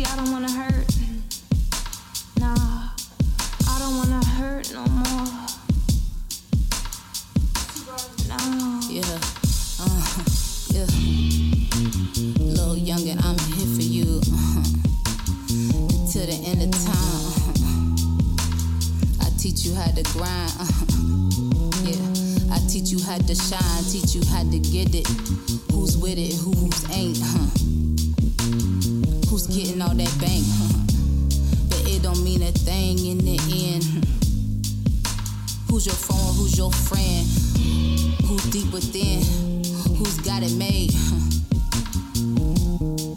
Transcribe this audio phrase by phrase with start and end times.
[0.00, 0.86] See, I don't wanna hurt.
[2.38, 2.88] Nah,
[3.68, 5.28] I don't wanna hurt no more.
[8.26, 8.80] No.
[8.88, 9.18] Yeah,
[9.78, 10.24] uh,
[10.72, 10.86] yeah.
[12.40, 14.20] Little youngin', I'm here for you.
[14.24, 14.64] Uh-huh.
[16.10, 17.96] Till the end of time.
[19.20, 20.52] I teach you how to grind.
[20.60, 20.86] Uh-huh.
[21.84, 25.06] Yeah, I teach you how to shine, teach you how to get it.
[25.70, 27.69] Who's with it, who's ain't, huh?
[29.30, 30.44] Who's getting all that bank?
[31.68, 33.84] But it don't mean a thing in the end.
[35.70, 37.24] Who's your phone, who's your friend?
[38.26, 39.22] Who's deep within?
[39.94, 40.90] Who's got it made?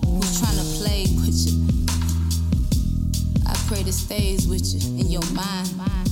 [0.05, 1.65] Who's trying to play with you?
[3.47, 6.02] I pray this stays with you in your mind.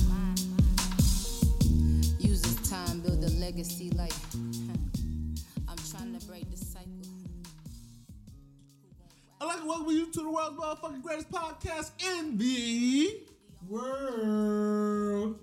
[10.72, 13.20] Motherfucking greatest podcast in the
[13.68, 15.38] world.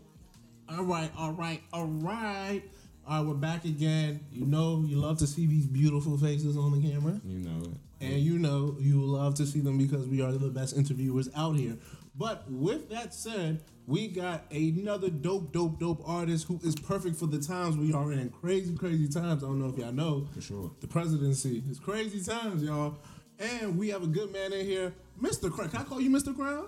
[0.69, 2.63] All right, all right, all right.
[3.07, 4.19] All right, we're back again.
[4.31, 7.19] You know, you love to see these beautiful faces on the camera.
[7.25, 7.77] You know it.
[8.01, 11.55] And you know, you love to see them because we are the best interviewers out
[11.55, 11.77] here.
[12.15, 17.27] But with that said, we got another dope, dope, dope artist who is perfect for
[17.27, 18.29] the times we are in.
[18.29, 19.43] Crazy, crazy times.
[19.43, 20.27] I don't know if y'all know.
[20.33, 20.71] For sure.
[20.79, 21.63] The presidency.
[21.69, 22.97] It's crazy times, y'all.
[23.39, 25.51] And we have a good man in here, Mr.
[25.51, 25.69] Crown.
[25.69, 26.35] Can I call you Mr.
[26.35, 26.67] Crown?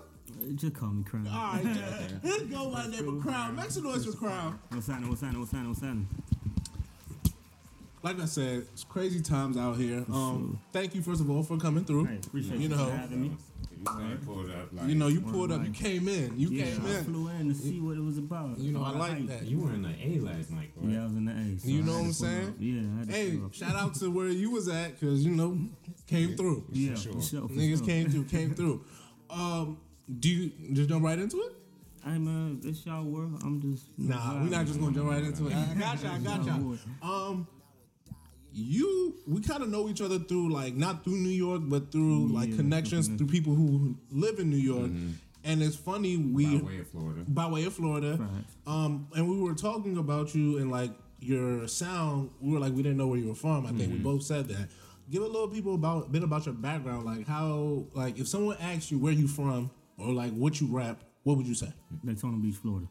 [0.54, 1.26] Just call me Crown.
[1.28, 1.64] All right,
[2.24, 3.54] let's go by the name of Crown.
[3.56, 4.58] Make some noise for Crown.
[4.70, 5.10] What's happening?
[5.10, 5.40] What's happening?
[5.40, 5.68] What's happening?
[5.70, 6.08] What's happening?
[8.02, 10.04] Like I said, it's crazy times out here.
[10.12, 12.06] Um, thank you first of all for coming through.
[12.06, 13.36] Hey, appreciate you you know, for having me.
[13.78, 16.48] You know, it pulled up like you know, you pulled up, you came in, you
[16.50, 17.04] Yeah, came I in.
[17.04, 18.58] flew in to see what it was about.
[18.58, 19.26] You know, I like hype.
[19.28, 19.42] that.
[19.46, 20.92] you were in the A last night, right?
[20.92, 21.58] Yeah, I was in the A.
[21.58, 22.48] so You know what I'm saying?
[22.48, 22.54] up.
[22.58, 25.58] Yeah, I had to Hey, shout out to where you was at, cause you know,
[26.12, 26.64] came through.
[26.72, 27.12] Yeah, sure.
[27.14, 27.48] for sure.
[27.48, 27.86] For Niggas sure.
[27.86, 28.84] came through, came through.
[29.30, 29.78] Um,
[30.20, 31.52] do you just jump right into it?
[32.04, 33.40] Hey man, it's y'all world.
[33.42, 33.86] I'm just.
[33.96, 35.54] Nah, we're not just gonna jump right into it.
[35.54, 36.78] I got you, I got you.
[37.02, 37.46] Um,
[38.52, 42.28] you, we kind of know each other through like not through New York, but through
[42.28, 44.90] like connections through through people who live in New York.
[45.44, 47.24] And it's funny we By way of Florida.
[47.26, 48.16] by way of Florida.
[48.18, 48.56] Facts.
[48.66, 50.90] Um, and we were talking about you and like
[51.20, 52.30] your sound.
[52.40, 53.66] We were like, we didn't know where you were from.
[53.66, 54.68] I think we both said that.
[55.12, 58.56] Give a little people about a bit about your background, like how, like if someone
[58.58, 61.70] asks you where you from or like what you rap, what would you say?
[62.02, 62.86] Daytona Beach, Florida.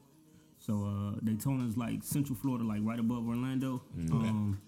[0.59, 3.81] So uh, Daytona is like Central Florida, like right above Orlando.
[4.11, 4.61] Um,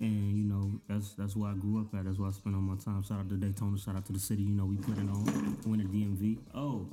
[0.00, 2.04] and you know that's that's where I grew up at.
[2.04, 3.02] That's where I spent all my time.
[3.02, 3.78] Shout out to Daytona.
[3.78, 4.42] Shout out to the city.
[4.42, 5.56] You know we put it on.
[5.66, 6.38] Winter DMV.
[6.54, 6.86] Oh,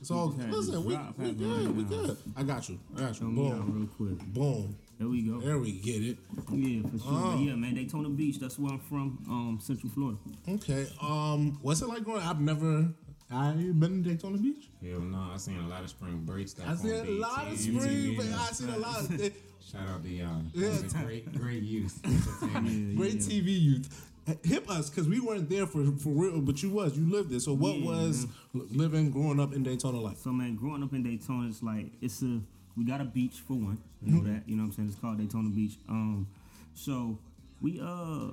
[0.00, 0.84] It's all listen.
[0.84, 1.76] We, we good.
[1.76, 2.16] We good.
[2.36, 2.78] I got you.
[2.96, 3.14] I got you.
[3.14, 3.78] show me out Boom.
[3.78, 4.26] real quick.
[4.32, 4.76] Boom.
[4.98, 5.40] There we go.
[5.40, 6.16] There we get it.
[6.52, 7.32] Yeah, for sure.
[7.32, 8.38] But yeah, man, Daytona Beach.
[8.38, 9.18] That's where I'm from.
[9.28, 10.18] Um, Central Florida.
[10.48, 10.86] Okay.
[11.02, 12.22] Um, what's it like growing?
[12.22, 12.88] I've never.
[13.30, 14.70] I been to Daytona Beach.
[14.82, 16.66] Hell no, I seen a lot of spring break stuff.
[16.66, 18.14] I on seen a lot of spring.
[18.16, 19.08] But and I seen a lot of
[19.72, 20.68] Shout out to um, Yeah.
[20.70, 21.02] yeah.
[21.02, 22.00] great, great youth.
[22.02, 24.10] great TV youth.
[24.44, 26.96] Hip us because we weren't there for for real, but you was.
[26.96, 27.40] You lived it.
[27.40, 30.16] So what Yeah, was living, growing up in Daytona like?
[30.16, 32.40] So man, growing up in Daytona, it's like it's a
[32.76, 33.78] we got a beach for one.
[34.02, 34.42] You know that.
[34.46, 34.88] You know what I'm saying?
[34.88, 35.76] It's called Daytona Beach.
[35.88, 36.28] Um,
[36.74, 37.18] so
[37.60, 38.30] we uh,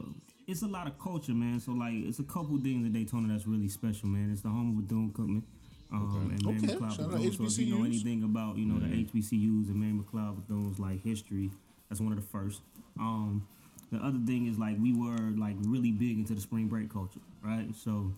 [0.47, 1.59] it's a lot of culture, man.
[1.59, 4.31] So like, it's a couple things in Daytona that's really special, man.
[4.31, 5.43] It's the home of Bethune Cookman.
[5.91, 7.33] Um, and Mary Okay, McLeod Bethune.
[7.33, 11.03] So if you know anything about you know the HBCUs and Mary McLeod Bethune's like
[11.03, 11.51] history,
[11.89, 12.61] that's one of the first.
[12.99, 13.47] Um,
[13.91, 17.19] the other thing is like we were like really big into the spring break culture,
[17.43, 17.67] right?
[17.75, 18.11] So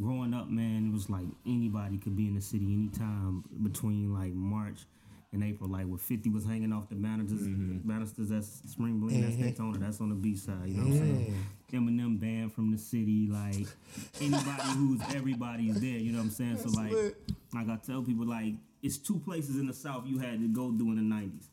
[0.00, 4.32] growing up, man, it was like anybody could be in the city anytime between like
[4.32, 4.84] March
[5.32, 5.70] and April.
[5.70, 7.46] Like with 50 was hanging off the banisters,
[7.84, 8.34] banisters mm-hmm.
[8.34, 9.44] that's Spring Bling, that's mm-hmm.
[9.44, 11.44] Daytona, that's on the beach side, you know what I'm saying?
[11.72, 13.66] Eminem band from the city, like
[14.20, 16.58] anybody who's everybody is there, you know what I'm saying?
[16.58, 17.16] So like, lit.
[17.54, 20.70] like I tell people, like it's two places in the South you had to go
[20.70, 21.48] do in the 90s.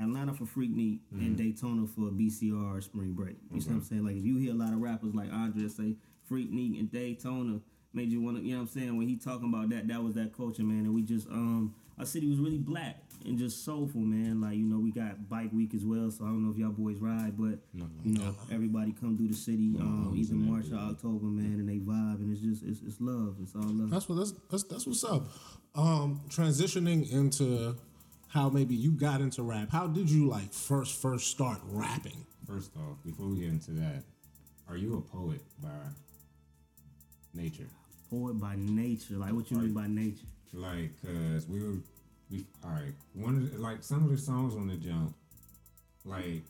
[0.00, 1.34] Atlanta for Freaknik and mm-hmm.
[1.34, 3.36] Daytona for BCR or Spring Break.
[3.52, 4.04] You see what I'm saying?
[4.04, 5.94] Like if you hear a lot of rappers like Andre say
[6.30, 7.60] Freaknik and Daytona
[7.92, 8.96] made you want to, you know what I'm saying?
[8.96, 10.86] When he talking about that, that was that culture, man.
[10.86, 14.40] And we just, um, our city was really black and just soulful, man.
[14.40, 16.10] Like you know, we got Bike Week as well.
[16.10, 17.58] So I don't know if y'all boys ride, but
[18.04, 21.78] you know, everybody come through the city, um, either March or October, man, and they
[21.78, 23.36] vibe, and it's just, it's, it's love.
[23.42, 23.90] It's all love.
[23.90, 25.28] That's what that's that's, that's what's up.
[25.74, 27.76] Um, transitioning into
[28.28, 29.70] how maybe you got into rap.
[29.70, 32.26] How did you like first first start rapping?
[32.46, 34.02] First off, before we get into that,
[34.68, 35.68] are you a poet by
[37.34, 37.68] nature?
[38.10, 39.14] Poet by nature.
[39.14, 40.26] Like what you mean by nature?
[40.52, 41.76] Like, cause we were,
[42.30, 42.94] we all right.
[43.14, 45.14] One of the, like some of the songs on the jump,
[46.04, 46.42] like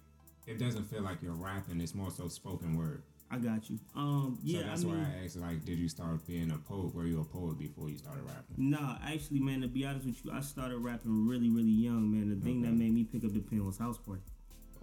[0.46, 1.80] it doesn't feel like you're rapping.
[1.80, 3.02] It's more so spoken word.
[3.32, 3.78] I got you.
[3.94, 6.58] Um, yeah, so that's I mean, why I asked, like, did you start being a
[6.58, 6.92] poet?
[6.92, 8.56] Were you a poet before you started rapping?
[8.58, 12.28] Nah, actually, man, to be honest with you, I started rapping really, really young, man.
[12.28, 14.22] The thing that made me pick up the pen was House Party,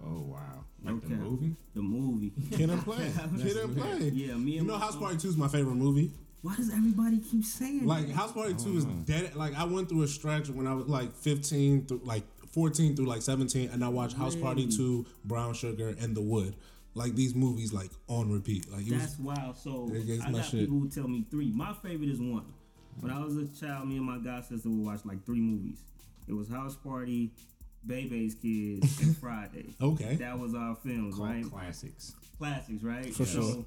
[0.02, 1.56] Oh wow, like the movie.
[1.74, 2.32] the movie.
[2.56, 3.12] Kid and play.
[3.42, 3.98] Kid and play.
[4.14, 6.10] Yeah, me You and know, House Party Two is my favorite movie.
[6.42, 8.14] Why does everybody keep saying Like that?
[8.16, 9.34] House Party Two is dead.
[9.34, 13.06] Like I went through a stretch when I was like 15 through like 14 through
[13.06, 16.54] like 17, and I watched House Party Two, Brown Sugar, and The Wood.
[16.94, 18.70] Like these movies, like on repeat.
[18.70, 19.56] Like it was, That's wild.
[19.56, 20.60] So It I got shit.
[20.60, 21.50] people who tell me three.
[21.52, 22.46] My favorite is one.
[23.00, 25.78] When I was a child, me and my god sister would watch like three movies.
[26.26, 27.30] It was House Party,
[27.86, 29.74] Bebe's Kids, and Friday.
[29.80, 30.16] okay.
[30.16, 31.44] That was our films, Called right?
[31.50, 32.14] classics.
[32.38, 33.14] classics, right?
[33.14, 33.64] For so, sure.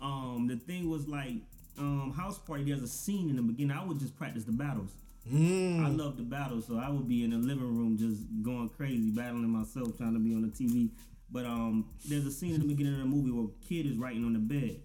[0.00, 1.36] Um, the thing was like,
[1.78, 2.64] um, House Party.
[2.64, 3.76] There's a scene in the beginning.
[3.76, 4.92] I would just practice the battles.
[5.30, 5.84] Mm.
[5.84, 9.10] I love the battles, so I would be in the living room just going crazy,
[9.10, 10.90] battling myself, trying to be on the TV.
[11.30, 13.96] But um, there's a scene in the beginning of the movie where a kid is
[13.96, 14.80] writing on the bed.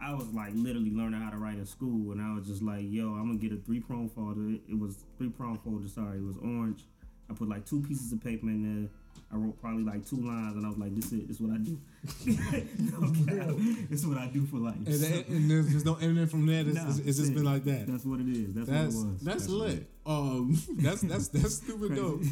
[0.00, 2.84] I was like literally learning how to write in school, and I was just like,
[2.88, 5.88] "Yo, I'm gonna get a three prong folder." It was three prong folder.
[5.88, 6.84] Sorry, it was orange.
[7.28, 8.90] I put like two pieces of paper in there.
[9.32, 11.52] I wrote probably like two lines, and I was like, "This is this is what
[11.52, 11.78] I do.
[12.26, 13.56] no cap.
[13.90, 16.46] This is what I do for life." And, then, and there's just no internet from
[16.46, 16.60] there.
[16.60, 17.34] It's, Nah, it's, it's just yeah.
[17.36, 17.86] been like that.
[17.88, 18.54] That's what it is.
[18.54, 19.20] That's, That's what it was.
[19.22, 19.68] that's, That's lit.
[19.70, 19.86] lit.
[20.06, 22.22] Um, that's that's that's stupid dope.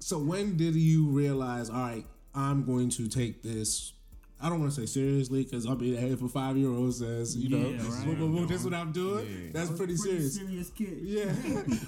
[0.00, 1.70] So when did you realize?
[1.70, 2.04] All right,
[2.34, 3.94] I'm going to take this.
[4.40, 7.36] I don't want to say seriously because I'll be there for five year olds says
[7.36, 8.04] you know, Yeah, right.
[8.04, 9.26] boom, boom, boom, this is what I'm doing.
[9.26, 9.50] Yeah.
[9.52, 10.36] That's I was pretty, serious.
[10.36, 10.98] serious kid.
[11.02, 11.32] Yeah,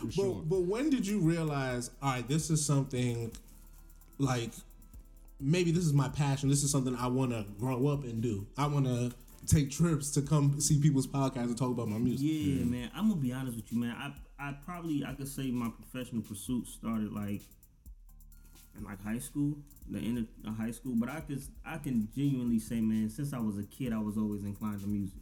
[0.02, 0.42] but sure.
[0.44, 1.90] but when did you realize?
[2.02, 3.30] All right, this is something
[4.20, 4.52] like
[5.40, 6.48] maybe this is my passion.
[6.48, 8.46] This is something I want to grow up and do.
[8.56, 9.12] I want to
[9.46, 12.26] take trips to come see people's podcasts and talk about my music.
[12.30, 12.90] Yeah, man.
[12.94, 13.96] I'm gonna be honest with you, man.
[13.96, 17.42] I I probably I could say my professional pursuit started like
[18.76, 19.56] in like high school,
[19.88, 20.94] the end of uh, high school.
[20.96, 24.16] But I could I can genuinely say, man, since I was a kid, I was
[24.16, 25.20] always inclined to music.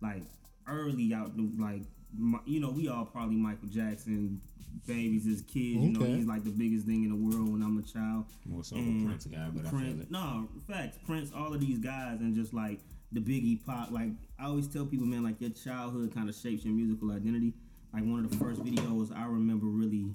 [0.00, 0.22] Like
[0.66, 1.82] early out, the like
[2.16, 4.40] my, you know, we all probably Michael Jackson
[4.86, 5.82] babies as kids.
[5.82, 8.26] You know, he's like the biggest thing in the world when I'm a child.
[8.46, 10.10] More so And a Prince guy, but I feel Prince, it.
[10.10, 10.98] no, facts.
[11.06, 12.80] Prince, all of these guys, and just like
[13.12, 13.90] the Biggie pop.
[13.90, 17.54] Like I always tell people, man, like your childhood kind of shapes your musical identity.
[17.92, 20.14] Like one of the first videos I remember really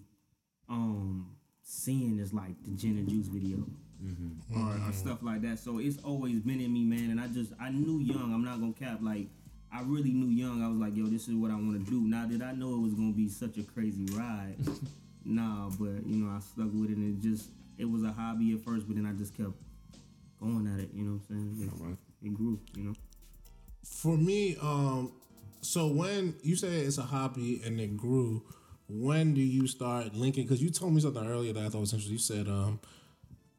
[0.69, 3.66] um seeing is like the gin and juice video.
[4.54, 5.60] Or, or stuff like that.
[5.60, 7.10] So it's always been in me, man.
[7.12, 8.34] And I just I knew young.
[8.34, 9.00] I'm not gonna cap.
[9.01, 9.28] Like
[9.73, 10.61] I really knew young.
[10.61, 12.01] I was like, yo, this is what I want to do.
[12.01, 14.55] Now did I know it was gonna be such a crazy ride?
[15.25, 18.53] nah, but you know I stuck with it and it just it was a hobby
[18.53, 19.53] at first, but then I just kept
[20.39, 20.89] going at it.
[20.93, 21.69] You know what I'm saying?
[21.69, 21.97] It, Alright.
[22.23, 22.59] it grew.
[22.75, 22.93] You know.
[23.83, 25.11] For me, um,
[25.61, 28.43] so when you say it's a hobby and it grew,
[28.87, 30.43] when do you start linking?
[30.43, 32.13] Because you told me something earlier that I thought was interesting.
[32.13, 32.79] You said, um,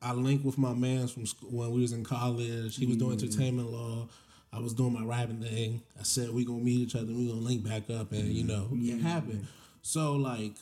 [0.00, 2.76] I linked with my man from school when we was in college.
[2.76, 4.08] He was doing entertainment law.
[4.54, 5.82] I was doing my rapping thing.
[5.98, 7.06] I said we gonna meet each other.
[7.06, 9.46] We gonna link back up, and you know it happened.
[9.82, 10.54] So like,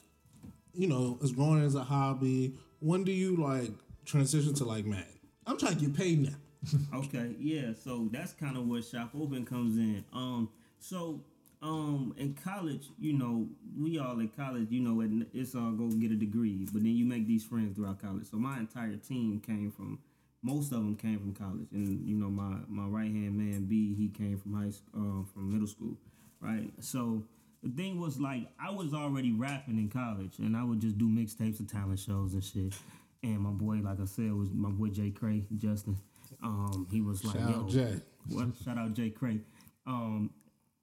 [0.74, 2.54] you know, it's growing as a hobby.
[2.80, 3.70] When do you like
[4.04, 5.04] transition to like, man,
[5.46, 6.36] I'm trying to get paid now.
[6.94, 7.72] Okay, yeah.
[7.72, 10.04] So that's kind of where shop open comes in.
[10.12, 10.48] Um,
[10.78, 11.20] so
[11.62, 13.48] um, in college, you know,
[13.78, 17.04] we all in college, you know, it's all go get a degree, but then you
[17.04, 18.26] make these friends throughout college.
[18.30, 19.98] So my entire team came from,
[20.42, 23.94] most of them came from college, and you know, my my right hand man B,
[23.94, 25.96] he came from high school, uh, from middle school,
[26.40, 26.70] right?
[26.80, 27.24] So.
[27.64, 31.06] The thing was like I was already rapping in college, and I would just do
[31.06, 32.74] mixtapes and talent shows and shit.
[33.22, 35.96] And my boy, like I said, was my boy Jay Cray, Justin.
[36.42, 38.00] Um, he was like, Shout "Yo, out Jay.
[38.30, 38.48] what?
[38.64, 39.38] Shout out Jay Cray.
[39.86, 40.30] Um,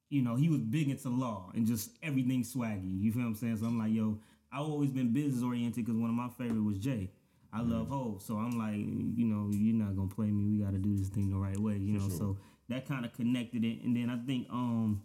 [0.09, 3.01] you know, he was big into law and just everything swaggy.
[3.01, 3.57] You feel what I'm saying?
[3.57, 4.17] So I'm like, yo,
[4.51, 7.09] I've always been business oriented because one of my favorite was Jay.
[7.51, 10.45] I love Hov, so I'm like, you know, you're not gonna play me.
[10.45, 12.07] We got to do this thing the right way, you know.
[12.09, 12.37] So
[12.69, 15.01] that kind of connected it, and then I think, um,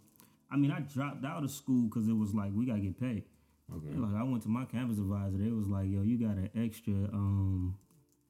[0.51, 3.23] I mean, I dropped out of school because it was like we gotta get paid.
[3.73, 3.97] Okay.
[3.97, 5.37] Like I went to my campus advisor.
[5.37, 7.75] They was like, "Yo, you got an extra, um,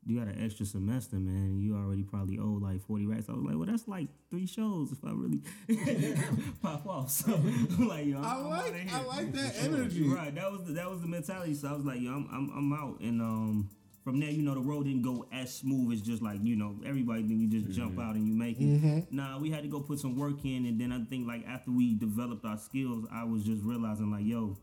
[0.06, 1.60] you got an extra semester, man.
[1.60, 4.94] You already probably owe like forty racks." I was like, "Well, that's like three shows
[4.94, 5.42] if I really
[6.62, 8.90] pop off." So I'm like, "Yo, I'm, I I'm like outta here.
[8.94, 10.08] I like that energy.
[10.08, 11.54] Right, that was the, that was the mentality.
[11.54, 13.70] So I was like, "Yo, I'm I'm, I'm out." And um,
[14.06, 16.76] from there, you know, the road didn't go as smooth as just like you know
[16.86, 17.24] everybody.
[17.24, 18.02] Then you just jump mm-hmm.
[18.02, 18.64] out and you make it.
[18.64, 19.16] Mm-hmm.
[19.16, 21.72] Nah, we had to go put some work in, and then I think like after
[21.72, 24.60] we developed our skills, I was just realizing like, yo,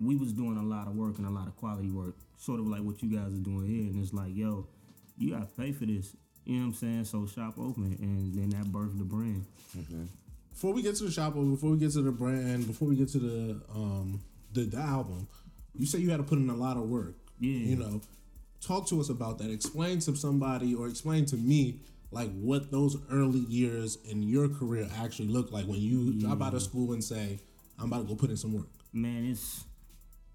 [0.00, 2.68] we was doing a lot of work and a lot of quality work, sort of
[2.68, 3.90] like what you guys are doing here.
[3.90, 4.68] And it's like, yo,
[5.18, 6.14] you got to pay for this.
[6.44, 7.04] You know what I'm saying?
[7.06, 9.46] So shop open, and then that birthed the brand.
[9.76, 10.08] Okay.
[10.52, 12.94] before we get to the shop, or before we get to the brand, before we
[12.94, 14.20] get to the um
[14.52, 15.26] the, the album,
[15.74, 17.16] you say you had to put in a lot of work.
[17.40, 17.58] Yeah.
[17.58, 18.00] You know,
[18.60, 19.50] talk to us about that.
[19.50, 24.88] Explain to somebody or explain to me like what those early years in your career
[24.98, 26.64] actually look like when you drop out of mm.
[26.64, 27.38] school and say,
[27.78, 29.64] "I'm about to go put in some work." man, it's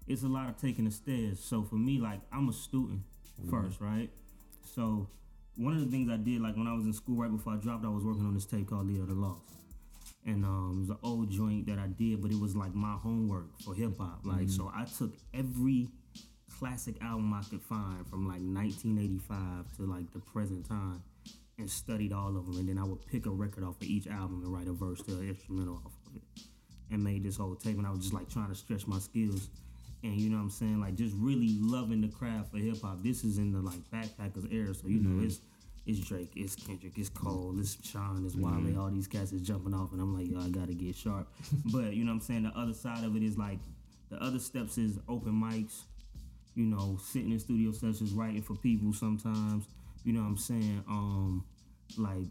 [0.06, 1.40] it's a lot of taking the stairs.
[1.40, 3.00] So for me, like I'm a student
[3.40, 3.50] mm-hmm.
[3.50, 4.10] first, right?
[4.74, 5.08] So
[5.56, 7.56] one of the things I did, like when I was in school, right before I
[7.56, 9.42] dropped, I was working on this tape called Leader of the Lost.
[10.24, 12.94] And um, it was an old joint that I did, but it was like my
[12.94, 14.20] homework for hip hop.
[14.24, 14.50] Like, mm.
[14.50, 15.88] so I took every
[16.58, 21.02] classic album I could find from like 1985 to like the present time
[21.58, 22.58] and studied all of them.
[22.58, 25.02] And then I would pick a record off of each album and write a verse
[25.02, 26.42] to an instrumental off of it
[26.90, 27.78] and made this whole tape.
[27.78, 29.48] And I was just like trying to stretch my skills.
[30.02, 30.80] And you know what I'm saying?
[30.80, 33.02] Like just really loving the craft for hip hop.
[33.02, 34.74] This is in the like backpackers era.
[34.74, 35.26] So you know mm-hmm.
[35.26, 35.40] it's
[35.86, 38.80] it's Drake, it's Kendrick, it's Cole, it's Sean, it's Wale, mm-hmm.
[38.80, 41.28] all these cats is jumping off and I'm like, yo, I gotta get sharp.
[41.66, 42.42] but you know what I'm saying?
[42.42, 43.58] The other side of it is like
[44.10, 45.82] the other steps is open mics,
[46.56, 49.66] you know, sitting in studio sessions writing for people sometimes.
[50.04, 50.82] You know what I'm saying?
[50.88, 51.44] Um,
[51.98, 52.26] like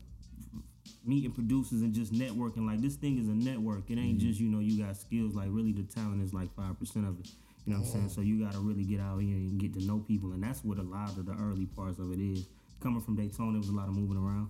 [1.05, 2.65] meeting producers and just networking.
[2.65, 3.89] Like this thing is a network.
[3.89, 5.35] It ain't just you know you got skills.
[5.35, 7.29] Like really, the talent is like five percent of it.
[7.65, 8.09] You know what I'm saying?
[8.09, 10.63] So you got to really get out here and get to know people, and that's
[10.63, 12.45] what a lot of the early parts of it is.
[12.81, 14.49] Coming from Daytona, there was a lot of moving around.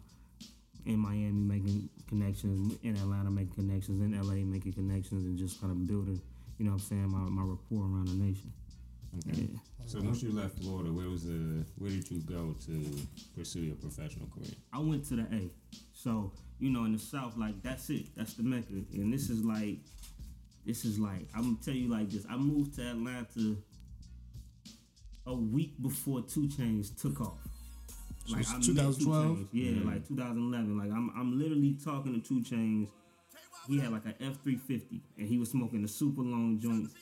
[0.85, 2.77] In Miami, making connections.
[2.83, 4.01] In Atlanta, making connections.
[4.01, 6.21] In LA, making connections, and just kind of building.
[6.57, 7.09] You know what I'm saying?
[7.09, 8.51] My, my rapport around the nation.
[9.29, 9.49] Okay.
[9.85, 13.07] So once you left Florida, where was the where did you go to
[13.37, 14.51] pursue your professional career?
[14.73, 15.49] I went to the A.
[15.93, 18.07] So, you know, in the South, like that's it.
[18.15, 18.73] That's the Mecca.
[18.93, 19.77] And this is like
[20.65, 22.25] this is like I'm gonna tell you like this.
[22.29, 23.57] I moved to Atlanta
[25.27, 27.39] a week before 2 Chainz took off.
[28.25, 29.47] So it's I met 2 2012?
[29.51, 30.77] Yeah, like 2011.
[30.77, 32.89] Like I'm I'm literally talking to 2 Chainz.
[33.67, 36.93] He had like an F350 and he was smoking a super long joints.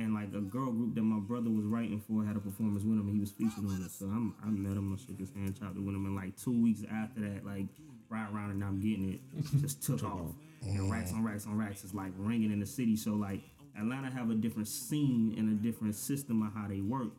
[0.00, 2.98] And like a girl group that my brother was writing for had a performance with
[2.98, 3.90] him and he was featured on it.
[3.90, 6.06] So I'm, I met him, I shook his hand, chopped it with him.
[6.06, 7.66] And like two weeks after that, like
[8.08, 10.32] right around and I'm getting it, just took off.
[10.62, 12.96] And racks on racks on racks is like ringing in the city.
[12.96, 13.40] So like
[13.78, 17.10] Atlanta have a different scene and a different system of how they work.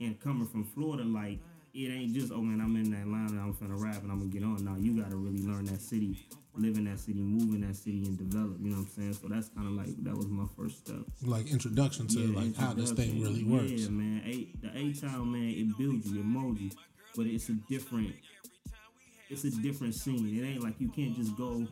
[0.00, 1.38] And coming from Florida, like
[1.72, 4.42] it ain't just oh man, I'm in Atlanta, I'm finna rap and I'm gonna get
[4.42, 4.64] on.
[4.64, 8.04] Now you gotta really learn that city, live in that city, move in that city,
[8.04, 8.56] and develop.
[8.60, 9.12] You know what I'm saying?
[9.14, 11.00] So that's kind of like that was my first step.
[11.22, 13.70] Like introduction to Yeah, like how this thing really works.
[13.70, 14.22] Yeah, man.
[14.26, 16.70] A, the A town, man, it builds you, it molds you,
[17.16, 18.14] but it's a different,
[19.28, 20.26] it's a different scene.
[20.38, 21.66] It ain't like you can't just go,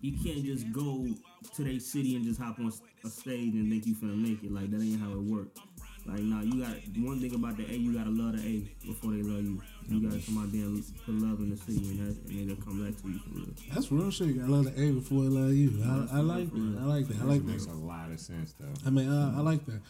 [0.00, 1.06] you can't just go
[1.54, 2.72] to their city and just hop on
[3.04, 4.50] a stage and think you finna make it.
[4.50, 5.60] Like that ain't how it works.
[6.04, 9.12] Like nah, you got one thing about the A, you gotta love the A before
[9.12, 9.62] they love you.
[9.88, 12.56] You gotta come out there and put love in the city, and that, and they'll
[12.56, 13.46] come back to you for real.
[13.72, 14.40] That's real shit.
[14.42, 15.80] I love the A before I love you.
[15.84, 16.78] I, I like that.
[16.80, 17.20] I like that.
[17.20, 17.52] I like that.
[17.52, 18.66] makes a lot of sense though.
[18.86, 19.80] I mean, uh, I like that.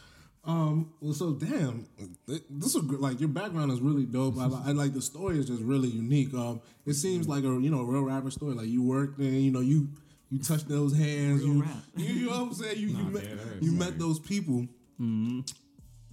[0.45, 1.87] Um, well, so damn,
[2.27, 4.37] this is gr- like your background is really dope.
[4.39, 6.35] I, I like the story is just really unique.
[6.35, 8.55] Um, it seems like a you know a real rapper story.
[8.55, 9.89] Like you worked and you know you
[10.31, 11.43] you touched those hands.
[11.45, 11.77] Real you, rap.
[11.97, 12.77] you you know what I'm saying.
[12.79, 13.25] You you Nah, met
[13.61, 14.67] you met those people.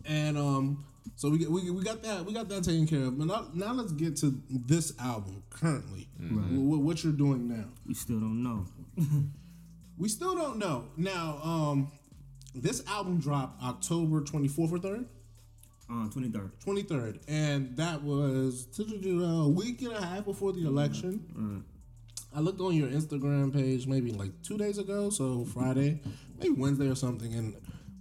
[0.06, 3.18] And um, so we, we we got that we got that taken care of.
[3.18, 6.08] But now, now let's get to this album currently.
[6.20, 7.66] Wh- what you're doing now.
[7.86, 8.66] We still don't know.
[9.98, 10.86] We still don't know.
[10.96, 11.92] Now, um,
[12.56, 15.06] this album dropped October 24th or 3rd?
[15.90, 16.52] Uh, 23rd.
[16.66, 17.20] 23rd.
[17.28, 21.66] And that was a week and a half before the election.
[22.34, 26.00] I looked on your Instagram page maybe like two days ago, so Friday,
[26.40, 27.56] maybe Wednesday or something, and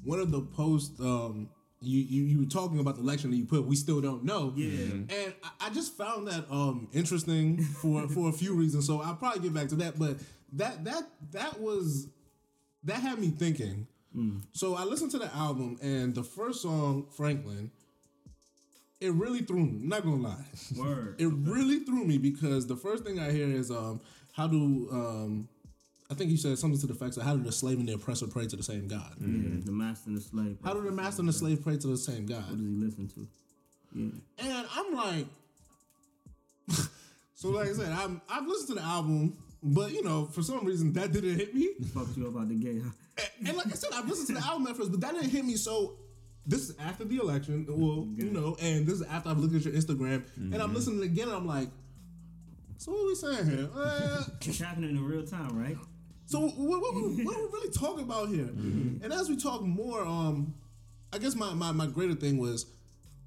[0.04, 1.48] one of the posts, um,
[1.80, 4.52] you, you you were talking about the election that you put we still don't know.
[4.56, 4.92] Yeah.
[4.92, 8.86] And I, I just found that um interesting for for a few reasons.
[8.86, 9.98] So I'll probably get back to that.
[9.98, 10.18] But
[10.54, 12.08] that that that was
[12.84, 13.86] that had me thinking.
[14.52, 17.70] So I listened to the album and the first song, Franklin,
[19.00, 19.78] it really threw me.
[19.80, 20.44] Not gonna lie.
[20.76, 21.20] Word.
[21.20, 24.00] It really threw me because the first thing I hear is um
[24.32, 25.48] how do um
[26.10, 27.92] I think he said something to the effects of how do the slave and the
[27.94, 29.14] oppressor pray to the same God?
[29.20, 30.56] Yeah, the master and the slave.
[30.64, 32.44] How do the master and the slave pray to the same God?
[32.48, 33.28] What does he listen to?
[33.94, 34.10] Yeah.
[34.38, 35.26] And I'm like,
[37.34, 40.64] so like I said, I'm I've listened to the album, but you know for some
[40.64, 41.68] reason that didn't hit me.
[41.94, 42.90] Fucked you up out the gate, huh?
[43.38, 45.30] And, and like I said, I've listened to the album at first, but that didn't
[45.30, 45.56] hit me.
[45.56, 45.96] So
[46.46, 49.64] this is after the election, well, you know, and this is after I've looked at
[49.64, 51.68] your Instagram, and I'm listening again, and I'm like,
[52.78, 53.68] so what are we saying here?
[53.76, 55.76] Uh, It's happening in real time, right?
[56.28, 58.48] So what, what, what, what are we really talking about here?
[59.02, 60.52] And as we talk more, um,
[61.10, 62.66] I guess my, my, my greater thing was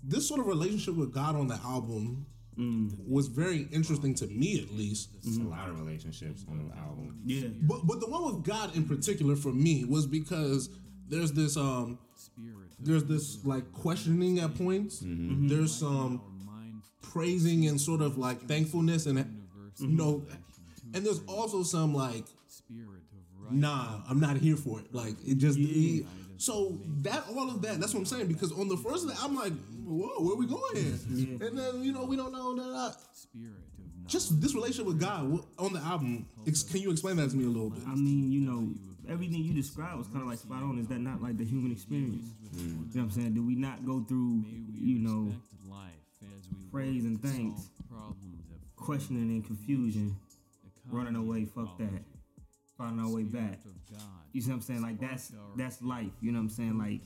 [0.04, 2.28] this sort of relationship with God on the album
[3.08, 5.10] was very interesting to me at least.
[5.24, 7.20] There's a lot of relationships on the album.
[7.26, 7.48] Yeah.
[7.62, 10.70] But but the one with God in particular for me was because
[11.08, 11.98] there's this um
[12.80, 15.02] there's this like questioning at points.
[15.04, 16.22] There's some
[17.02, 19.18] praising and sort of like thankfulness and
[19.80, 20.24] you know,
[20.94, 22.26] and there's also some like
[23.52, 24.94] nah, I'm not here for it.
[24.94, 26.06] Like it just it-
[26.38, 27.80] so that all of that.
[27.80, 29.54] That's what I'm saying because on the first day I'm like,
[29.86, 30.94] whoa, where we going here?
[31.48, 32.64] And then you know we don't know that.
[32.64, 32.92] I,
[34.08, 36.26] just this relationship with God on the album.
[36.48, 37.84] Ex- can you explain that to me a little bit?
[37.88, 38.74] I mean, you know,
[39.08, 40.80] everything you described was kind of like spot on.
[40.80, 42.26] Is that not like the human experience?
[42.58, 43.34] You know what I'm saying?
[43.36, 44.44] Do we not go through,
[44.74, 45.32] you know,
[46.72, 47.70] praise and thanks,
[48.76, 50.16] questioning and confusion,
[50.90, 52.02] running away, fuck that,
[52.82, 53.60] finding our way back?
[54.34, 54.82] You see what I'm saying?
[54.82, 56.12] Like that's that's life.
[56.22, 56.78] You know what I'm saying?
[56.78, 57.02] Like,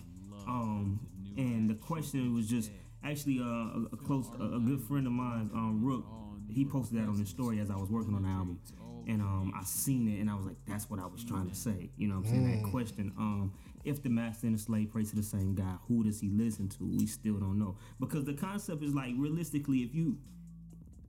[0.48, 1.00] um,
[1.38, 2.72] and the question was just
[3.04, 6.06] actually uh, a, a close, a, a good friend of mine, um, Rook.
[6.50, 8.60] He posted that on his story as I was working on the album,
[9.08, 11.56] and um, I seen it and I was like, that's what I was trying to
[11.56, 11.90] say.
[11.98, 12.64] You know what I'm saying?
[12.64, 13.12] That question.
[13.18, 13.54] Um,
[13.84, 16.70] if the master and the slave pray to the same God, who does he listen
[16.70, 16.86] to?
[16.86, 20.18] We still don't know because the concept is like realistically, if you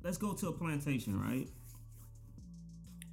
[0.03, 1.49] let's go to a plantation, right?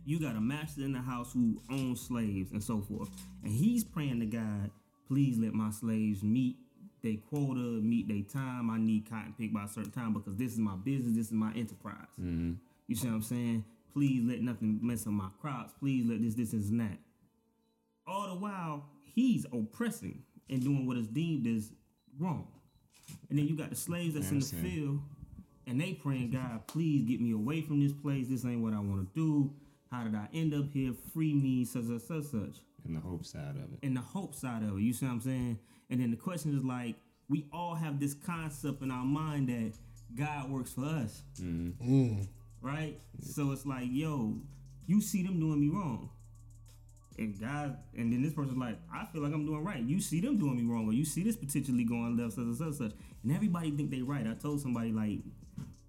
[0.05, 3.09] You got a master in the house who owns slaves and so forth.
[3.43, 4.71] And he's praying to God,
[5.07, 6.57] please let my slaves meet
[7.01, 8.69] their quota, meet their time.
[8.69, 11.33] I need cotton picked by a certain time because this is my business, this is
[11.33, 12.07] my enterprise.
[12.19, 12.53] Mm-hmm.
[12.87, 13.65] You see what I'm saying?
[13.93, 15.73] Please let nothing mess up my crops.
[15.79, 16.97] Please let this, this, this, and that.
[18.07, 21.71] All the while, he's oppressing and doing what is deemed as
[22.19, 22.47] wrong.
[23.29, 24.99] And then you got the slaves that's in the field
[25.67, 28.27] and they praying, God, please get me away from this place.
[28.27, 29.53] This ain't what I want to do.
[29.93, 30.91] How did I end up here?
[31.13, 32.61] Free me, such, such, such, such.
[32.83, 33.79] And the hope side of it.
[33.83, 35.59] And the hope side of it, you see what I'm saying?
[35.91, 36.95] And then the question is like,
[37.29, 39.73] we all have this concept in our mind that
[40.15, 41.21] God works for us,
[42.59, 42.99] right?
[43.21, 44.37] So it's like, yo,
[44.87, 46.09] you see them doing me wrong.
[47.19, 49.83] And God, and then this person's like, I feel like I'm doing right.
[49.83, 52.57] You see them doing me wrong, or you see this potentially going left, such, such,
[52.57, 52.91] such, such.
[53.21, 54.25] And everybody think they right.
[54.25, 55.19] I told somebody like,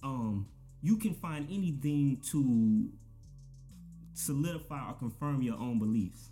[0.02, 0.46] um,
[0.82, 2.90] you can find anything to
[4.14, 6.30] solidify or confirm your own beliefs.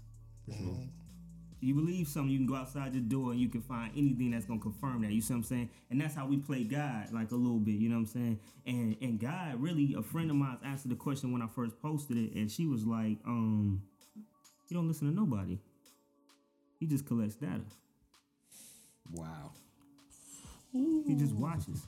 [1.60, 4.44] You believe something, you can go outside your door and you can find anything that's
[4.46, 5.12] gonna confirm that.
[5.12, 5.70] You see what I'm saying?
[5.90, 7.76] And that's how we play God, like a little bit.
[7.76, 8.40] You know what I'm saying?
[8.66, 12.16] And and God, really, a friend of mine answered the question when I first posted
[12.16, 13.82] it, and she was like, um,
[14.68, 15.58] "You don't listen to nobody.
[16.80, 17.62] He just collects data.
[19.12, 19.52] Wow.
[20.72, 21.86] He just watches.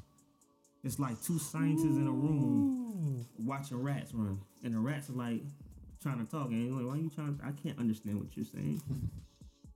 [0.84, 5.42] It's like two scientists in a room watching rats run, and the rats are like
[6.04, 7.38] trying to talk, and like, "Why you trying?
[7.38, 8.80] to, I can't understand what you're saying."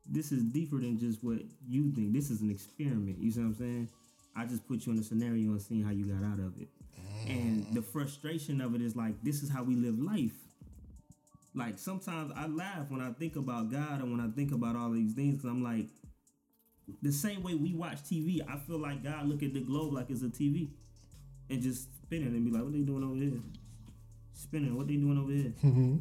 [0.09, 2.13] this is deeper than just what you think.
[2.13, 3.19] This is an experiment.
[3.19, 3.89] You see what I'm saying?
[4.35, 6.69] I just put you in a scenario and seeing how you got out of it.
[7.27, 7.31] Mm.
[7.31, 10.37] And the frustration of it is like, this is how we live life.
[11.55, 14.93] Like sometimes I laugh when I think about God and when I think about all
[14.93, 15.87] these things, because I'm like,
[17.03, 20.09] the same way we watch TV, I feel like God look at the globe like
[20.09, 20.69] it's a TV
[21.51, 23.41] and just spinning and be like, what they doing over here?
[24.33, 25.53] Spinning, what they doing over here?
[25.65, 25.97] Mm-hmm.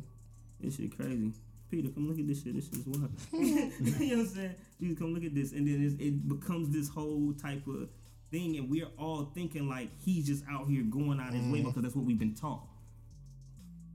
[0.59, 1.33] This shit crazy.
[1.69, 2.55] Peter, come look at this shit.
[2.55, 3.11] This shit is wild.
[3.31, 4.55] you know what I'm saying?
[4.79, 7.89] You come look at this, and then it's, it becomes this whole type of
[8.31, 11.65] thing, and we're all thinking like he's just out here going out his way mm.
[11.65, 12.63] because that's what we've been taught.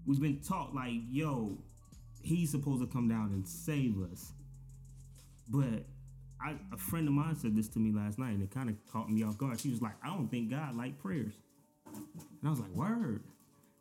[0.07, 1.59] We've been taught like, yo,
[2.21, 4.33] he's supposed to come down and save us.
[5.49, 5.85] But
[6.41, 8.77] I, a friend of mine said this to me last night, and it kind of
[8.93, 9.61] caught me off guard.
[9.61, 11.35] She was like, I don't think God like prayers,
[11.87, 13.25] and I was like, word.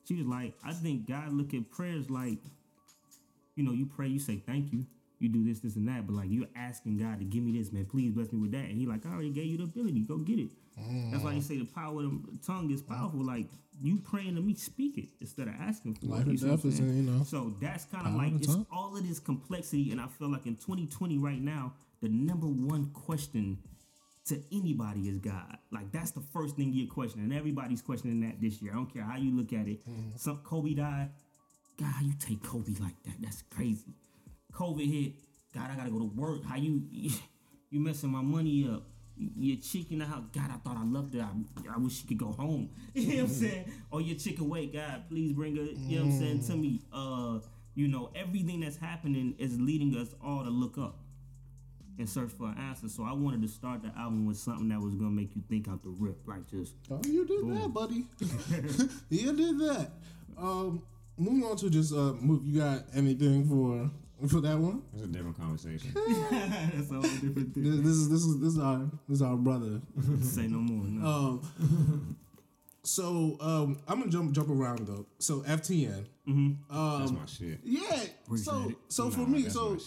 [0.07, 2.39] She was like, I think God look at prayers like
[3.55, 4.85] you know, you pray, you say thank you,
[5.19, 7.71] you do this, this, and that, but like you're asking God to give me this,
[7.71, 8.65] man, please bless me with that.
[8.65, 10.49] And he like, I already gave you the ability, go get it.
[11.11, 13.23] That's why you say the power of the tongue is powerful.
[13.23, 13.47] Like
[13.81, 16.23] you praying to me, speak it instead of asking for Life it.
[16.23, 19.07] and You see death is you know, So that's kind of like it's all of
[19.07, 23.59] this complexity, and I feel like in 2020 right now, the number one question
[24.25, 25.57] to anybody is God.
[25.71, 27.25] Like that's the first thing you're questioning.
[27.25, 28.71] And everybody's questioning that this year.
[28.71, 29.87] I don't care how you look at it.
[29.87, 30.15] Mm-hmm.
[30.17, 31.09] Some Kobe died.
[31.81, 33.15] God, how you take Kobe like that?
[33.19, 33.95] That's crazy.
[34.53, 35.13] COVID hit.
[35.53, 36.43] God, I gotta go to work.
[36.45, 36.83] How you
[37.69, 38.83] you messing my money up?
[39.17, 40.23] Your chick in the house.
[40.33, 41.21] God, I thought I loved her.
[41.21, 42.69] I, I wish she could go home.
[42.93, 43.71] You know what I'm saying?
[43.91, 44.67] Or your chick away.
[44.67, 45.63] God, please bring her.
[45.63, 46.81] You know what I'm saying to me.
[46.91, 47.39] Uh,
[47.73, 50.99] you know everything that's happening is leading us all to look up
[51.97, 52.89] and search for an answer.
[52.89, 55.67] So I wanted to start the album with something that was gonna make you think
[55.67, 58.05] out the rip, like just Oh, you did that, buddy.
[59.09, 59.91] you did that.
[60.37, 60.83] Um,
[61.21, 62.45] moving on to just uh, move.
[62.45, 63.89] You got anything for
[64.27, 64.81] for that one?
[64.93, 65.91] It's a different conversation.
[66.73, 67.63] that's a whole different thing.
[67.63, 69.81] This, this is this is this is our this is our brother.
[70.21, 70.85] Say no more.
[70.85, 71.07] No.
[71.07, 72.17] Um,
[72.83, 75.05] so um, I'm gonna jump jump around though.
[75.19, 76.05] So FTN.
[76.25, 77.59] That's my shit.
[77.63, 78.03] Yeah.
[78.35, 78.75] So it.
[78.89, 79.77] so for me, so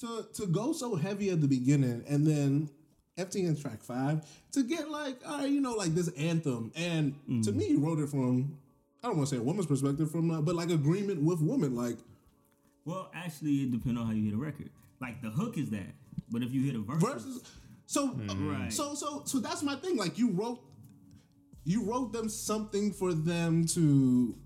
[0.00, 2.70] to to go so heavy at the beginning and then
[3.16, 6.70] FTN track five to get like, all right, you know, like this anthem.
[6.76, 8.58] And to me, you wrote it from,
[9.06, 11.76] I don't want to say a woman's perspective, from, uh, but like agreement with women.
[11.76, 11.96] Like,
[12.84, 14.70] Well, actually, it depends on how you hit a record.
[15.00, 15.94] Like the hook is that,
[16.28, 17.44] but if you hit a verse, versus,
[17.86, 18.08] so,
[18.40, 18.72] Right.
[18.72, 19.96] so, so, so that's my thing.
[19.96, 20.58] Like, you wrote,
[21.64, 24.36] you wrote them something for them to,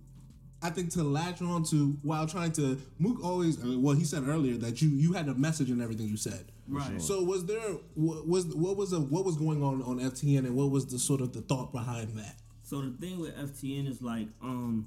[0.62, 2.78] I think, to latch on to while trying to.
[2.98, 6.06] Mook always, uh, well, he said earlier that you you had a message in everything
[6.06, 6.52] you said.
[6.68, 7.00] Right.
[7.00, 7.60] So was there
[7.94, 10.98] what was what was a, what was going on on FTN and what was the
[10.98, 12.36] sort of the thought behind that?
[12.70, 14.86] So the thing with FTN is like, um,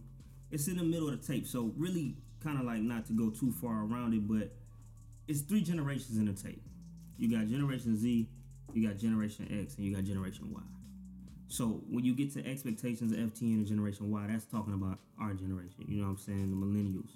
[0.52, 1.46] it's in the middle of the tape.
[1.46, 4.54] So really, kind of like not to go too far around it, but
[5.28, 6.64] it's three generations in the tape.
[7.18, 8.30] You got Generation Z,
[8.74, 10.62] you got Generation X, and you got Generation Y.
[11.50, 15.34] So when you get to expectations of FTN and Generation Y, that's talking about our
[15.34, 15.84] generation.
[15.86, 16.52] You know what I'm saying?
[16.52, 17.10] The millennials,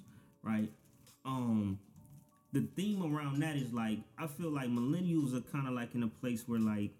[0.44, 0.70] right?
[1.24, 1.80] Um,
[2.52, 6.04] the theme around that is like I feel like millennials are kind of like in
[6.04, 6.92] a place where like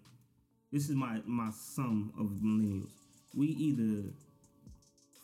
[0.72, 3.07] this is my my sum of millennials.
[3.34, 4.10] We either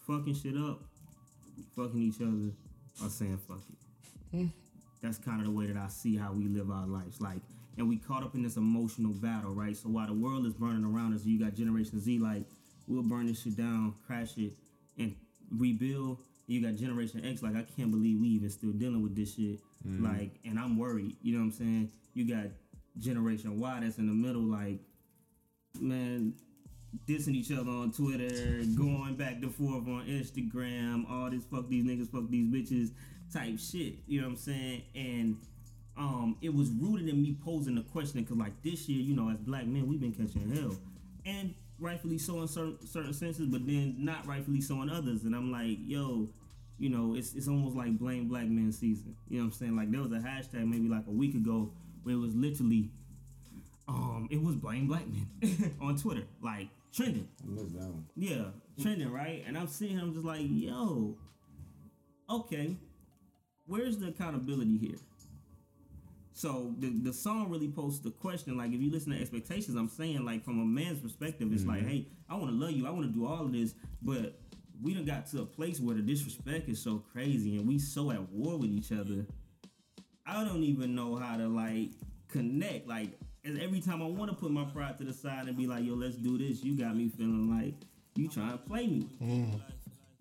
[0.07, 0.83] fucking shit up,
[1.77, 2.53] fucking each other,
[3.03, 3.61] or saying fuck
[4.33, 4.49] it.
[5.03, 7.21] That's kind of the way that I see how we live our lives.
[7.21, 7.41] Like,
[7.77, 9.77] and we caught up in this emotional battle, right?
[9.77, 12.45] So while the world is burning around us, you got Generation Z, like,
[12.87, 14.53] we'll burn this shit down, crash it,
[14.99, 15.15] and
[15.51, 16.19] rebuild.
[16.47, 19.61] You got Generation X, like, I can't believe we even still dealing with this shit.
[19.87, 20.03] Mm.
[20.03, 21.17] Like, and I'm worried.
[21.23, 21.91] You know what I'm saying?
[22.15, 22.47] You got
[22.99, 24.79] Generation Y that's in the middle, like,
[25.81, 26.35] man,
[27.07, 31.85] dissing each other on Twitter, going back and forth on Instagram, all this fuck these
[31.85, 32.91] niggas, fuck these bitches
[33.33, 33.97] type shit.
[34.07, 34.83] You know what I'm saying?
[34.95, 35.37] And
[35.97, 39.31] um, it was rooted in me posing the question because, like, this year, you know,
[39.31, 40.77] as black men, we've been catching hell,
[41.27, 45.25] and rightfully so in certain certain senses, but then not rightfully so in others.
[45.25, 46.29] And I'm like, yo.
[46.77, 49.15] You know, it's it's almost like blame black men season.
[49.29, 49.77] You know what I'm saying?
[49.77, 51.71] Like there was a hashtag maybe like a week ago
[52.03, 52.91] where it was literally
[53.89, 57.29] um, it was blame black men on Twitter, like trending.
[57.43, 58.07] I missed that one.
[58.17, 58.45] Yeah,
[58.81, 59.43] trending, right?
[59.47, 61.17] And I'm seeing him just like, yo,
[62.31, 62.77] okay,
[63.67, 64.99] where's the accountability here?
[66.33, 69.89] So the the song really poses the question, like if you listen to expectations, I'm
[69.89, 71.89] saying like from a man's perspective, it's like, mm-hmm.
[71.89, 74.41] hey, I want to love you, I want to do all of this, but
[74.83, 78.11] we done got to a place where the disrespect is so crazy and we so
[78.11, 79.27] at war with each other.
[80.27, 81.91] I don't even know how to like
[82.29, 82.89] connect.
[82.89, 85.67] Like and every time I want to put my pride to the side and be
[85.67, 87.75] like, yo, let's do this, you got me feeling like
[88.15, 89.09] you trying to play me.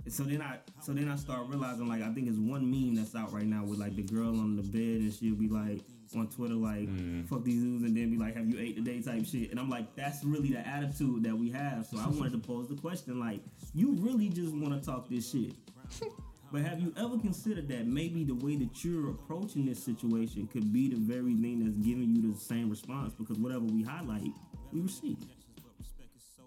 [0.05, 2.95] And so then I so then I start realizing like I think it's one meme
[2.95, 5.79] that's out right now with like the girl on the bed and she'll be like
[6.15, 7.27] on Twitter like mm.
[7.27, 9.01] fuck these dudes and then be like have you ate today?
[9.01, 9.51] type shit.
[9.51, 11.86] And I'm like that's really the attitude that we have.
[11.86, 13.39] So I wanted to pose the question like
[13.73, 15.53] you really just want to talk this shit
[16.53, 20.71] but have you ever considered that maybe the way that you're approaching this situation could
[20.71, 24.31] be the very thing that's giving you the same response because whatever we highlight
[24.71, 25.17] we receive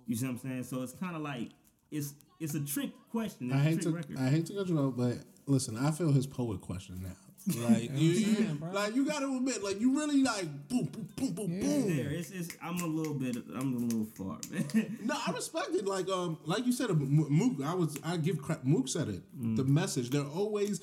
[0.07, 1.51] you see what I'm saying so it's kind of like
[1.91, 3.51] it's it's a trick question.
[3.51, 4.19] It's I hate to record.
[4.19, 7.26] I hate to cut you off, but listen, I feel his poet question now.
[7.55, 11.35] Like you, you like you got to admit, like you really like boom, boom, boom,
[11.35, 11.97] boom, boom.
[11.97, 14.99] there, it's, it's I'm a little bit I'm a little far, man.
[15.05, 15.87] No, I respect it.
[15.87, 17.65] Like um, like you said, Mook.
[17.65, 18.65] I was I give crap.
[18.65, 19.23] Mook said it.
[19.57, 20.11] The message.
[20.11, 20.81] They're always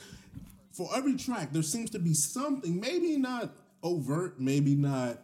[0.72, 1.52] for every track.
[1.52, 2.80] There seems to be something.
[2.80, 4.40] Maybe not overt.
[4.40, 5.20] Maybe not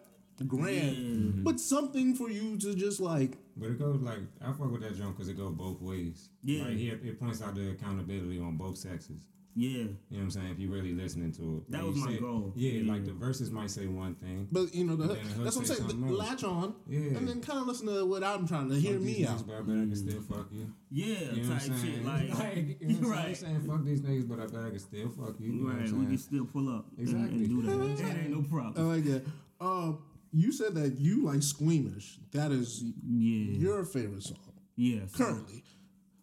[0.46, 3.38] grand, but something for you to just like.
[3.56, 6.30] But it goes like I fuck with that joint because it goes both ways.
[6.44, 6.66] Yeah.
[6.66, 9.24] Like here, it points out the accountability on both sexes.
[9.60, 10.52] Yeah, You know what I'm saying?
[10.52, 11.72] If you're really listening to it.
[11.72, 12.54] That Like was you my said- goal.
[12.56, 12.92] Yeah, Yeah.
[12.94, 14.48] like the verses might say one thing.
[14.52, 15.80] But you know, the, the that's what I'm saying.
[15.90, 16.18] something else.
[16.18, 17.00] Latch on, Yeah.
[17.18, 19.40] and then kind of listen to what I'm trying to hear me these out.
[19.40, 20.72] niggas, but I bet I can still fuck you.
[20.92, 21.94] yeah, You know what I'm type saying?
[21.96, 22.06] shit.
[22.06, 23.04] Like, you know what I'm saying?
[23.10, 25.52] right, saying fuck these niggas, but I bet I can still fuck you.
[25.52, 25.94] you know what I'm right.
[25.94, 27.38] We can still pull up and- Exactly.
[27.44, 27.98] and, do that.
[28.06, 28.72] That ain't no problem.
[28.72, 28.88] I problem.
[28.96, 29.24] like that.
[29.60, 29.98] Um,
[30.32, 32.20] you said that you like squeamish.
[32.32, 34.38] That is Yeah, your favorite song
[34.76, 35.00] yeah.
[35.08, 35.64] So currently.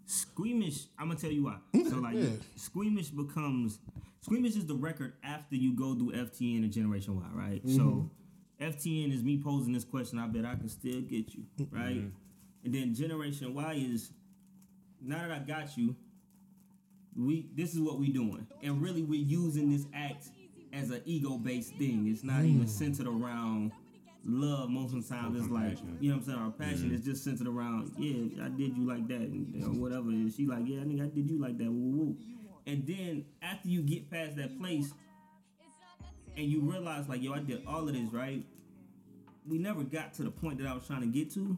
[0.07, 0.87] Squeamish.
[0.99, 1.57] I'm gonna tell you why.
[1.89, 2.29] So like, Yeah.
[2.57, 3.79] Squeamish becomes
[4.23, 7.65] Squeamish is the record after you go through FTN and Generation Y, right?
[7.67, 7.77] Mm-hmm.
[7.77, 8.11] So
[8.61, 10.19] FTN is me posing this question.
[10.19, 12.03] I bet I can still get you, right?
[12.65, 14.11] And then Generation Y is
[15.01, 15.95] now that I got you,
[17.17, 20.29] we this is what we doing, and really we're using this act
[20.73, 22.09] as an ego based thing.
[22.09, 22.55] It's not Mm.
[22.57, 23.73] even centered around
[24.27, 24.69] love.
[24.71, 26.39] Most of the time, is like you know what I'm saying.
[26.39, 26.95] Our passion mm-hmm.
[26.95, 30.09] is just centered around yeah, I did you like that, and you know, whatever.
[30.09, 31.67] And she like yeah, I think I did you like that.
[31.67, 32.17] Woo, woo, woo.
[32.67, 34.93] And then after you get past that place,
[36.37, 38.45] and you realize like yo, I did all of this right.
[39.49, 41.57] We never got to the point that I was trying to get to.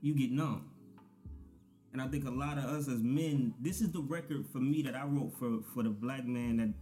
[0.00, 0.70] You get numb.
[1.92, 4.80] And I think a lot of us as men, this is the record for me
[4.82, 6.72] that I wrote for for the black man that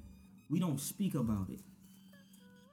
[0.49, 1.61] we don't speak about it.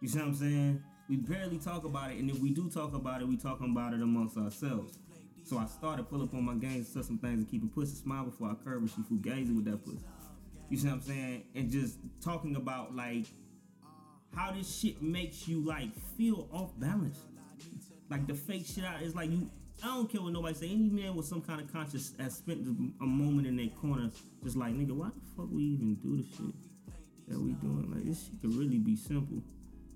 [0.01, 0.83] You see what I'm saying?
[1.07, 3.93] We barely talk about it, and if we do talk about it, we talking about
[3.93, 4.97] it amongst ourselves.
[5.43, 7.95] So I started pull up on my game, say some things, and keep a pussy
[7.95, 8.87] smile before I curve her.
[8.87, 9.99] She fugazi with that pussy.
[10.69, 11.43] You see what I'm saying?
[11.53, 13.25] And just talking about like
[14.35, 17.19] how this shit makes you like feel off balance.
[18.09, 19.49] Like the fake shit out is like you.
[19.83, 20.67] I don't care what nobody say.
[20.67, 22.65] Any man with some kind of conscience has spent
[23.01, 24.09] a moment in their corner,
[24.43, 26.55] just like nigga, why the fuck we even do the shit
[27.27, 27.91] that we doing?
[27.93, 29.43] Like this shit could really be simple.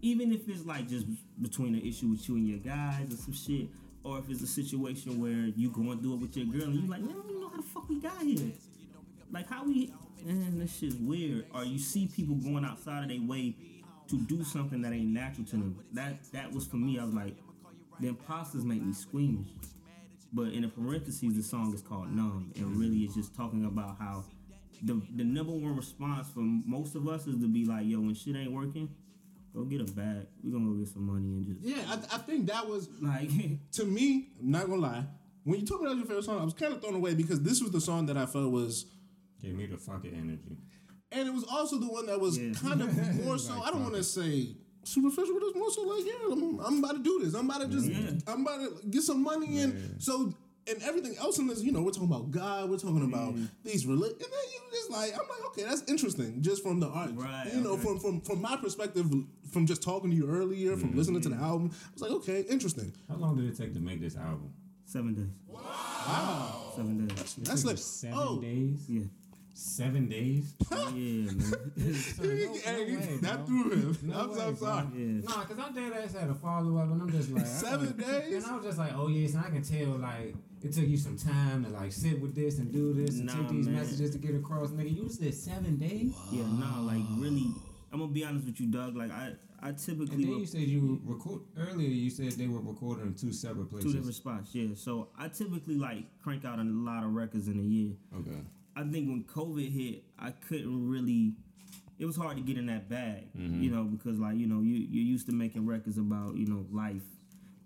[0.01, 1.05] Even if it's like just
[1.41, 3.67] between an issue with you and your guys or some shit,
[4.03, 6.89] or if it's a situation where you going through it with your girl and you're
[6.89, 8.51] like, man, I don't even know how the fuck we got here.
[9.31, 11.45] Like how we, man, this shit's weird.
[11.53, 13.55] Or you see people going outside of their way
[14.09, 15.83] to do something that ain't natural to them.
[15.93, 16.97] That that was for me.
[16.99, 17.35] I was like,
[17.99, 19.49] the imposters make me squeamish.
[20.31, 23.97] But in the parentheses, the song is called Numb, and really it's just talking about
[23.99, 24.23] how
[24.83, 28.13] the the number one response for most of us is to be like, yo, when
[28.13, 28.89] shit ain't working,
[29.53, 30.27] go get a bag.
[30.43, 33.29] We're gonna go get some money and just Yeah, I, I think that was like
[33.73, 34.29] to me.
[34.41, 35.03] I'm not gonna lie.
[35.43, 37.15] When you told me that was your favorite song, I was kind of thrown away
[37.15, 38.85] because this was the song that I felt was,
[39.41, 40.57] Give me the fucking energy.
[41.12, 42.51] and it was also the one that was Yeah.
[42.53, 43.53] kind of more so.
[43.62, 46.97] I don't want to say superficial, but it's more so like, yeah, I'm, I'm about
[46.97, 47.33] to do this.
[47.33, 48.12] I'm about to just, Yeah.
[48.27, 49.95] I'm about to get some money in.
[49.99, 50.33] So.
[50.69, 53.47] And everything else in this, you know, we're talking about God, we're talking about mm.
[53.63, 56.88] these religion, and then you just like, I'm like, okay, that's interesting, just from the
[56.88, 57.84] art, Right, you know, okay.
[57.84, 59.08] from from from my perspective,
[59.51, 60.97] from just talking to you earlier, from mm-hmm.
[60.97, 62.93] listening to the album, I was like, okay, interesting.
[63.08, 64.53] How long did it take to make this album?
[64.89, 65.29] seven days.
[65.47, 66.71] Wow.
[66.75, 67.36] Seven days.
[67.39, 68.41] That's took like- seven oh.
[68.41, 68.86] days.
[68.88, 69.03] Yeah.
[69.59, 70.53] Seven days.
[70.71, 71.39] Yeah, man.
[71.93, 73.97] Son, no- no Hey, way, that threw him.
[74.03, 74.67] No I'm, way, I'm bro.
[74.67, 74.87] sorry.
[74.95, 75.21] Yeah.
[75.23, 77.87] Nah, cause I dead ass had a follow up, and I'm just like I Seven
[77.93, 78.43] thought- days?
[78.43, 80.97] and I was just like, oh yes, and I can tell like it took you
[80.97, 83.75] some time to like sit with this and do this and Nah, take these man.
[83.75, 84.95] messages to get across, nigga.
[84.95, 87.47] You said seven days, Yeah, nah, like really.
[87.91, 88.95] I'm gonna be honest with you, Doug.
[88.95, 91.89] Like I, I typically and then re- you said you record earlier.
[91.89, 93.91] You said they were recording in two separate places.
[93.91, 94.53] two different spots.
[94.55, 97.91] Yeah, so I typically like crank out a lot of records in a year.
[98.17, 98.39] Okay.
[98.79, 101.33] I think when COVID hit, I couldn't really.
[101.97, 103.27] It was hard to get in that bag,
[103.61, 106.65] you know, because like you know you you're used to making records about you know
[106.71, 107.03] life,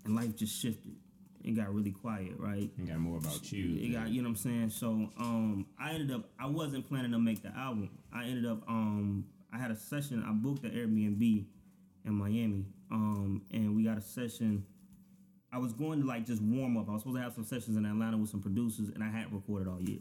[0.04, 0.96] and life just shifted.
[1.44, 2.68] It got really quiet, right?
[2.76, 3.76] You got more about you.
[3.80, 4.70] It got you know what I'm saying.
[4.70, 4.86] So
[5.20, 7.90] um, I ended up I wasn't planning to make the album.
[8.12, 10.24] I ended up um, I had a session.
[10.26, 11.44] I booked an Airbnb
[12.04, 14.64] in Miami, um, and we got a session.
[15.52, 16.88] I was going to like just warm up.
[16.88, 19.32] I was supposed to have some sessions in Atlanta with some producers, and I hadn't
[19.32, 20.00] recorded all year.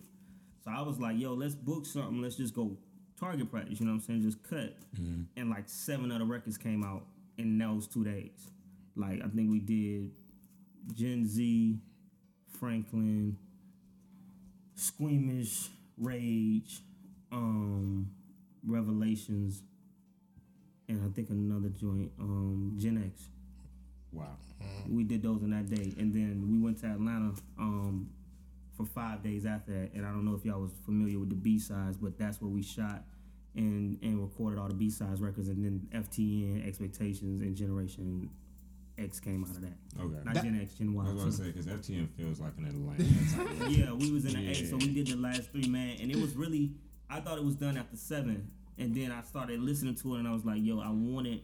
[0.63, 2.21] So I was like, "Yo, let's book something.
[2.21, 2.77] Let's just go
[3.19, 4.21] target practice." You know what I'm saying?
[4.21, 4.75] Just cut.
[5.35, 7.05] And like seven other records came out
[7.37, 8.51] in those two days.
[8.95, 10.11] Like I think we did
[10.93, 11.79] Gen Z,
[12.59, 13.37] Franklin,
[14.75, 16.81] Squeamish, Rage,
[17.31, 18.09] um,
[18.65, 19.63] Revelations,
[20.87, 23.27] and I think another joint, um, Gen X.
[24.11, 24.37] Wow.
[24.87, 28.09] We did those in that day, and then we went to Atlanta um,
[28.75, 29.93] for five days after that.
[29.93, 32.49] And I don't know if y'all was familiar with the B sides, but that's where
[32.49, 33.03] we shot
[33.55, 38.29] and and recorded all the B sides records, and then FTN, Expectations, and Generation
[38.97, 39.77] X came out of that.
[39.99, 40.15] Okay.
[40.23, 41.03] Not That- Gen X, Gen Y.
[41.05, 43.03] I was gonna say because FTN feels like an Atlanta.
[43.69, 46.17] yeah, we was in the eight, so we did the last three, man, and it
[46.17, 46.71] was really.
[47.09, 50.27] I thought it was done after seven, and then I started listening to it, and
[50.27, 51.41] I was like, "Yo, I wanted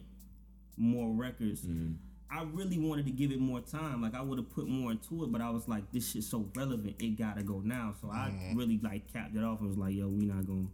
[0.76, 1.92] more records." Mm-hmm.
[2.32, 4.00] I really wanted to give it more time.
[4.02, 6.48] Like I would have put more into it, but I was like, "This shit's so
[6.54, 9.94] relevant, it gotta go now." So I really like capped it off and was like,
[9.94, 10.66] "Yo, we not gonna."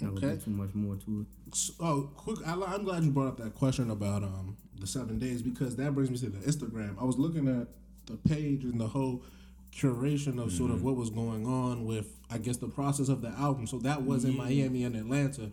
[0.00, 0.36] Not Okay.
[0.44, 1.54] too much more to it.
[1.54, 2.38] So, oh, quick!
[2.46, 5.94] I, I'm glad you brought up that question about um the seven days because that
[5.94, 7.00] brings me to the Instagram.
[7.00, 7.68] I was looking at
[8.06, 9.22] the page and the whole
[9.72, 13.28] curation of sort of what was going on with, I guess, the process of the
[13.28, 13.66] album.
[13.66, 15.50] So that was in Miami and Atlanta,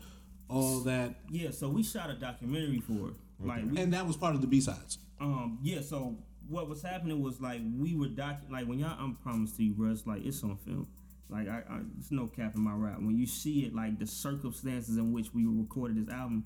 [0.49, 3.13] all that, Yeah, so we shot a documentary for it.
[3.39, 4.97] Like we and that was part of the B sides.
[5.21, 6.17] Um, yeah, so
[6.49, 9.73] what was happening was like we were docu like when y'all I'm promised to you,
[9.73, 10.87] bro, it's like it's on film.
[11.29, 12.97] Like I, I it's no cap in my rap.
[12.97, 16.45] When you see it, like the circumstances in which we recorded this album,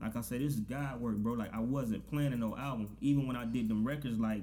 [0.00, 1.34] like I said, this is God work, bro.
[1.34, 2.96] Like I wasn't planning no album.
[3.00, 4.42] Even when I did them records, like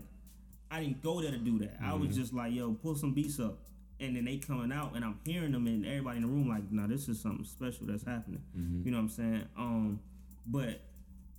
[0.69, 1.77] I didn't go there to do that.
[1.83, 3.57] I was just like, yo, pull some beats up.
[3.99, 6.71] And then they coming out and I'm hearing them and everybody in the room like,
[6.71, 8.41] nah, this is something special that's happening.
[8.85, 9.47] You know what I'm saying?
[9.57, 9.99] Um,
[10.47, 10.81] but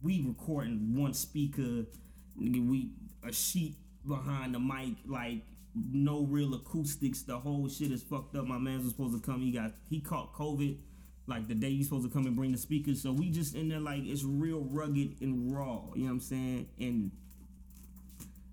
[0.03, 1.87] we recording one speaker,
[2.37, 2.91] we
[3.27, 5.43] a sheet behind the mic, like
[5.75, 7.23] no real acoustics.
[7.23, 8.47] The whole shit is fucked up.
[8.47, 9.41] My man was supposed to come.
[9.41, 10.79] He got he caught COVID.
[11.27, 13.69] Like the day you supposed to come and bring the speakers, so we just in
[13.69, 15.83] there like it's real rugged and raw.
[15.95, 16.69] You know what I'm saying?
[16.81, 17.13] And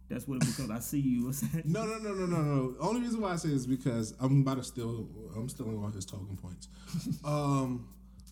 [0.08, 0.70] that's what it becomes.
[0.70, 1.26] I see you.
[1.28, 1.66] What's that?
[1.66, 2.76] No, no, no, no, no, no.
[2.80, 5.08] Only reason why I say is because I'm about to steal.
[5.36, 6.68] I'm stealing all his talking points.
[7.26, 7.88] um,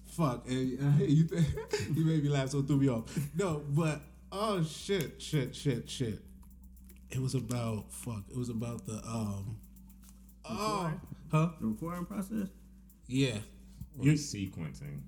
[0.05, 0.47] fuck.
[0.47, 1.43] And, uh, you th-
[1.95, 3.03] you made me laugh, so it threw me off.
[3.35, 6.19] No, but Oh shit, shit, shit, shit.
[7.09, 8.23] It was about fuck.
[8.29, 9.57] It was about the um.
[10.49, 10.91] Oh,
[11.31, 11.49] huh?
[11.59, 12.49] The recording process.
[13.07, 13.37] Yeah.
[13.97, 15.01] Or You're- sequencing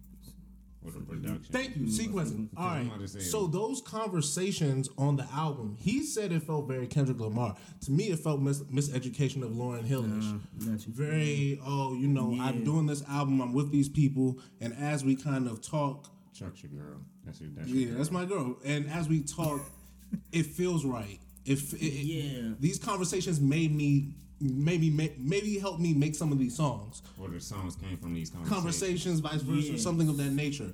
[0.85, 1.43] or the production.
[1.51, 1.83] Thank you.
[1.87, 2.47] Sequencing.
[2.55, 2.77] All right.
[2.77, 2.95] I'm right.
[2.95, 7.19] about to say- So those conversations on the album, he said it felt very Kendrick
[7.19, 7.55] Lamar.
[7.81, 10.25] To me, it felt mis- miseducation of Lauryn Hillish.
[10.25, 10.77] Uh.
[10.87, 13.41] Very, oh, you know, I'm doing this album.
[13.41, 16.97] I'm with these people, and as we kind of talk, Chuck's your girl.
[17.25, 17.49] That's your.
[17.55, 17.97] That's your yeah, girl.
[17.97, 18.57] that's my girl.
[18.65, 19.61] And as we talk,
[20.31, 21.19] it feels right.
[21.45, 22.53] If it, it- Yeah.
[22.59, 27.01] these conversations made me, maybe, maybe helped me make some of these songs.
[27.17, 28.55] Where the songs came from these conversations.
[28.55, 29.77] conversations, vice versa, Yeah.
[29.77, 30.71] something of that nature.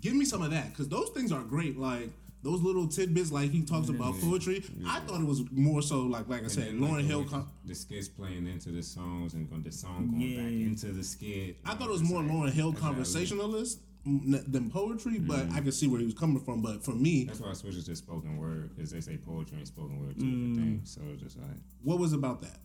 [0.00, 1.78] Give me some of that because those things are great.
[1.78, 2.10] Like
[2.42, 4.62] those little tidbits, like he talks about poetry.
[4.86, 7.24] I thought it was more so like, like I And said, then, Lauryn the Hill.
[7.24, 11.56] Con- the skits playing into the songs and the song going back into the skit.
[11.64, 13.12] I thought it was more like, Lauryn Hill that's how it was.
[13.14, 16.60] conversationalist than poetry, but I can see where he was coming from.
[16.62, 19.58] But for me, That's why I switched it to spoken word because they say poetry
[19.58, 20.30] and spoken word two Mm.
[20.30, 20.90] different things.
[20.90, 22.58] So it's just like what was about that?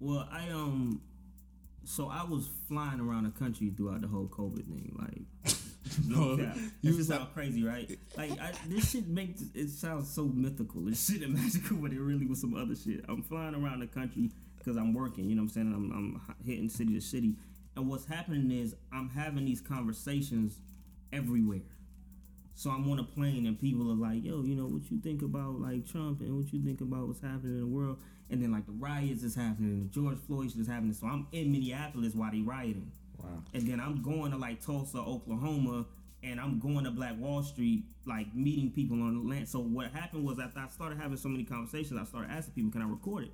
[0.00, 1.00] Well, I um,
[1.84, 5.54] so I was flying around the country throughout the whole COVID thing, like.
[6.06, 6.56] No cap.
[6.56, 7.98] You This was sound crazy, right?
[8.16, 10.80] Like I, this shit makes it sounds so mythical.
[10.82, 13.04] This shit and magical, but it really was some other shit.
[13.08, 15.28] I'm flying around the country because I'm working.
[15.28, 15.72] You know what I'm saying?
[15.74, 17.34] I'm, I'm hitting city to city,
[17.76, 20.58] and what's happening is I'm having these conversations
[21.12, 21.60] everywhere.
[22.54, 25.22] So I'm on a plane and people are like, "Yo, you know what you think
[25.22, 27.98] about like Trump and what you think about what's happening in the world?"
[28.30, 30.92] And then like the riots is happening, the George Floyd shit is happening.
[30.92, 32.92] So I'm in Minneapolis while they rioting.
[33.18, 33.42] wow.
[33.54, 35.86] And then I'm going to like Tulsa, Oklahoma,
[36.22, 39.48] and I'm going to Black Wall Street, like meeting people on the land.
[39.48, 42.70] So what happened was after I started having so many conversations, I started asking people,
[42.70, 43.32] "Can I record it?"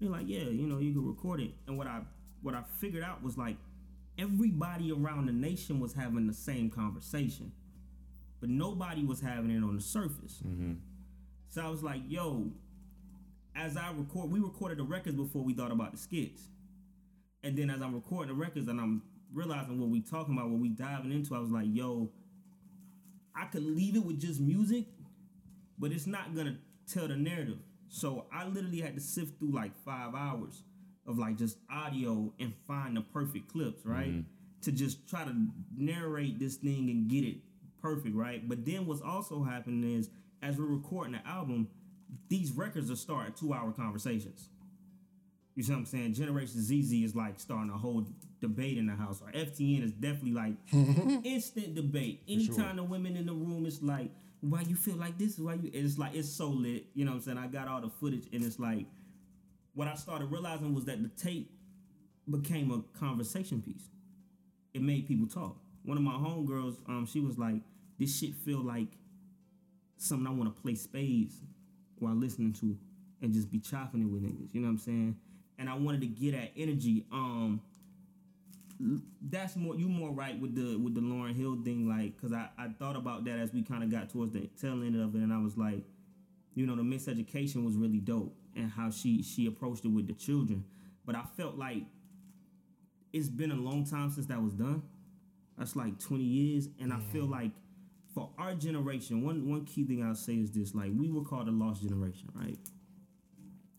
[0.00, 2.02] They're like, "Yeah, you know, you can record it." And what I
[2.44, 3.56] what I figured out was like
[4.18, 7.52] everybody around the nation was having the same conversation,
[8.40, 10.42] but nobody was having it on the surface.
[10.46, 10.74] Mm-hmm.
[11.48, 12.50] So I was like, "Yo."
[13.56, 16.48] As I record, we recorded the records before we thought about the skits.
[17.44, 19.02] And then as I'm recording the records and I'm
[19.32, 22.10] realizing what we talking about, what we diving into, I was like, yo,
[23.36, 24.86] I could leave it with just music,
[25.78, 26.56] but it's not gonna
[26.92, 27.58] tell the narrative.
[27.88, 30.64] So I literally had to sift through like five hours
[31.06, 34.08] of like just audio and find the perfect clips, right?
[34.08, 34.20] Mm-hmm.
[34.62, 35.34] To just try to
[35.76, 37.36] narrate this thing and get it
[37.82, 38.46] perfect, right?
[38.48, 40.08] But then what's also happening is
[40.42, 41.68] as we're recording the album,
[42.28, 44.48] these records are starting two hour conversations.
[45.54, 46.14] You see what I'm saying?
[46.14, 48.04] Generation ZZ is like starting a whole
[48.40, 49.22] debate in the house.
[49.22, 50.54] Or FTN is definitely like
[51.24, 52.22] instant debate.
[52.28, 55.38] Anytime the women in the room is like, why you feel like this?
[55.38, 55.70] Why you?
[55.72, 56.86] It's like it's so lit.
[56.94, 57.38] You know what I'm saying?
[57.38, 58.86] I got all the footage, and it's like
[59.74, 61.50] what I started realizing was that the tape
[62.30, 63.88] became a conversation piece.
[64.72, 65.56] It made people talk.
[65.84, 67.60] One of my homegirls, um, she was like,
[67.98, 68.88] "This shit feel like
[69.96, 71.40] something I want to play spades
[71.98, 72.76] while listening to,
[73.20, 75.16] and just be chopping it with niggas." You know what I'm saying?
[75.58, 77.06] And I wanted to get that energy.
[77.12, 77.60] Um,
[79.22, 82.48] that's more you more right with the with the Lauryn Hill thing, like, cause I
[82.58, 85.18] I thought about that as we kind of got towards the tail end of it,
[85.18, 85.84] and I was like,
[86.54, 90.14] you know, the miseducation was really dope, and how she she approached it with the
[90.14, 90.64] children,
[91.04, 91.82] but I felt like
[93.12, 94.82] it's been a long time since that was done.
[95.56, 97.52] That's like 20 years, and I feel like
[98.12, 101.48] for our generation, one one key thing I'll say is this: like we were called
[101.48, 102.58] a lost generation, right?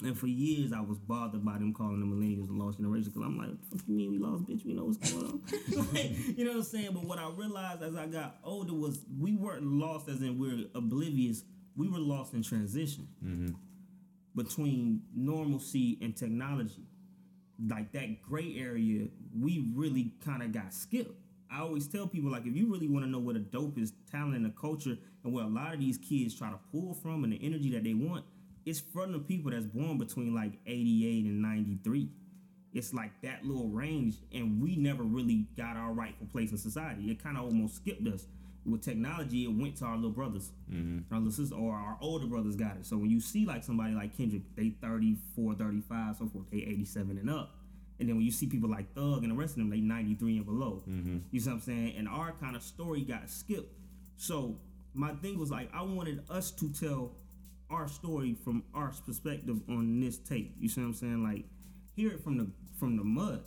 [0.04, 3.22] And for years, I was bothered by them calling the millennials the lost generation because
[3.26, 4.66] I'm like, what you mean we lost, bitch?
[4.66, 5.42] We know what's going on.
[5.94, 6.90] Like, you know what I'm saying?
[6.94, 10.66] But what I realized as I got older was we weren't lost as in we're
[10.76, 11.44] oblivious.
[11.78, 13.54] We were lost in transition mm-hmm.
[14.36, 16.84] Between normalcy and technology.
[17.70, 19.08] Like that gray area,
[19.40, 21.16] we really kind of got skipped.
[21.52, 23.94] I always tell people like if you really want to know what a dope is,
[24.12, 27.24] talent and the culture and where a lot of these kids try to pull from
[27.24, 28.26] and the energy that they want,
[28.66, 32.10] it's from the people that's born between like 88 and 93.
[32.74, 37.10] It's like that little range, and we never really got our rightful place in society.
[37.10, 38.26] It kind of almost skipped us.
[38.66, 41.14] With technology, it went to our little brothers, mm-hmm.
[41.14, 42.86] our little sisters, or our older brothers got it.
[42.86, 47.18] So when you see like somebody like Kendrick, they 34, 35, so forth, they 87
[47.20, 47.58] and up.
[48.00, 50.38] And then when you see people like Thug and the rest of them, they 93
[50.38, 50.84] and below.
[50.90, 51.18] Mm-hmm.
[51.32, 51.96] You see what I'm saying?
[51.98, 53.72] And our kind of story got skipped.
[54.18, 54.58] So
[54.94, 57.12] my thing was like, I wanted us to tell
[57.70, 60.56] our story from our perspective on this tape.
[60.60, 61.24] You see what I'm saying?
[61.24, 61.46] Like,
[61.96, 62.48] hear it from the
[62.80, 63.44] from the mud.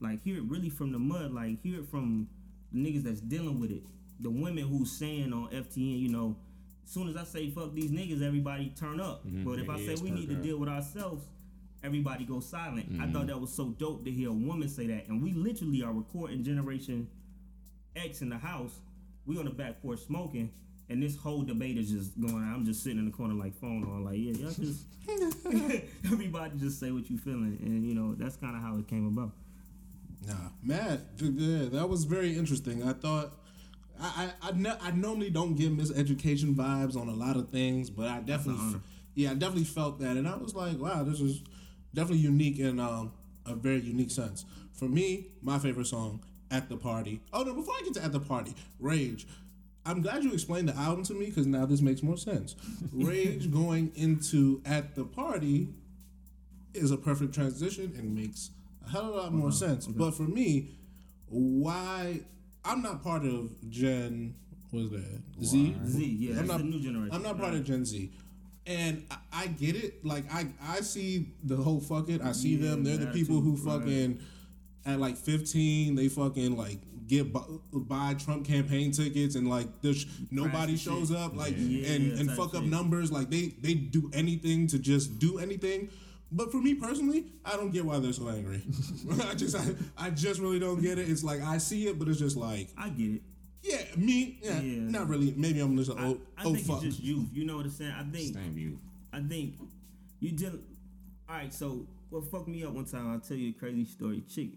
[0.00, 1.32] Like, hear it really from the mud.
[1.32, 2.28] Like, hear it from
[2.72, 3.82] the niggas that's dealing with it.
[4.20, 6.36] The women who's saying on FTN, you know,
[6.84, 9.26] as soon as I say fuck these niggas, everybody turn up.
[9.26, 9.44] Mm-hmm.
[9.44, 11.24] But if I say we need to deal with ourselves,
[11.82, 12.86] everybody goes silent.
[12.88, 13.12] I mm-hmm.
[13.12, 15.08] thought that was so dope to hear a woman say that.
[15.08, 17.08] And we literally are recording Generation
[17.96, 18.72] X in the house.
[19.26, 20.50] We on the back porch smoking,
[20.88, 22.34] And this whole debate is just going.
[22.34, 24.86] I'm just sitting in the corner like phone on, like yeah, y'all just
[26.04, 29.06] everybody just say what you feeling, and you know that's kind of how it came
[29.06, 29.32] about.
[30.26, 32.82] Nah, Matt, th- yeah, that was very interesting.
[32.82, 33.32] I thought.
[34.00, 37.90] I I, I, ne- I normally don't get miseducation vibes on a lot of things,
[37.90, 38.80] but I definitely,
[39.14, 41.42] yeah, I definitely felt that, and I was like, wow, this is
[41.94, 43.12] definitely unique in um,
[43.46, 44.44] a very unique sense.
[44.72, 48.12] For me, my favorite song, "At the Party." Oh no, before I get to "At
[48.12, 49.26] the Party," Rage.
[49.86, 52.54] I'm glad you explained the album to me because now this makes more sense.
[52.92, 55.68] Rage going into "At the Party"
[56.74, 58.50] is a perfect transition and makes
[58.86, 59.86] a hell of a lot more sense.
[59.86, 60.68] But for me,
[61.26, 62.20] why
[62.64, 64.34] I'm not part of Gen
[64.70, 65.76] what is that Z?
[65.84, 67.12] Z, yeah, I'm not the new generation.
[67.12, 68.12] I'm not part of Gen Z.
[68.66, 70.04] And I, I get it.
[70.04, 72.20] Like I, I see the whole fuck it.
[72.22, 72.84] I see Yeah, them.
[72.84, 73.80] They're the that people who too, right.
[73.80, 74.20] fucking
[74.86, 80.06] at like 15, they fucking like get bu- buy Trump campaign tickets and like there's
[80.30, 81.16] nobody the shows shit.
[81.16, 83.10] up like Yeah, and yeah, and type fuck up numbers.
[83.10, 85.90] Like they they do anything to just do anything.
[86.32, 88.62] But for me personally, I don't get why they're so angry.
[89.28, 89.64] I just I,
[89.98, 91.08] I just really don't get it.
[91.08, 93.22] It's like I see it, but it's just like I get it.
[93.62, 94.80] yeah, me yeah, Yeah.
[94.90, 95.34] not really.
[95.36, 96.84] Maybe I'm just an I, old I old think Oh, fuck.
[96.84, 97.28] it's just youth.
[97.32, 97.92] You know what I'm saying?
[97.98, 98.78] I think Same you.
[99.12, 99.54] I think
[100.20, 100.52] you did.
[101.28, 103.10] All right, so what fucked me up one time?
[103.12, 104.22] I'll tell you a crazy story.
[104.32, 104.50] Chick,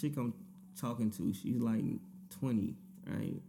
[0.00, 0.32] chick, I'm
[0.80, 1.32] talking to.
[1.34, 1.82] She's like
[2.40, 2.74] 20,
[3.08, 3.40] right?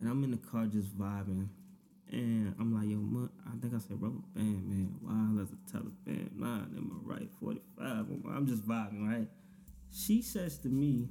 [0.00, 1.48] And I'm in the car just vibing,
[2.12, 4.94] and I'm like, yo, ma, I think I said rubber band, man.
[5.00, 6.28] Wow, that's a Taliban.
[6.36, 8.06] Nine in my right, 45.
[8.36, 9.28] I'm just vibing, right?
[9.90, 11.08] She says to me,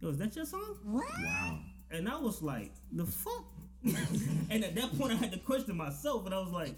[0.00, 0.76] yo, is that your song?
[0.84, 1.60] Wow.
[1.90, 3.44] And I was like, the fuck?
[4.50, 6.74] and at that point, I had to question myself, and I was like,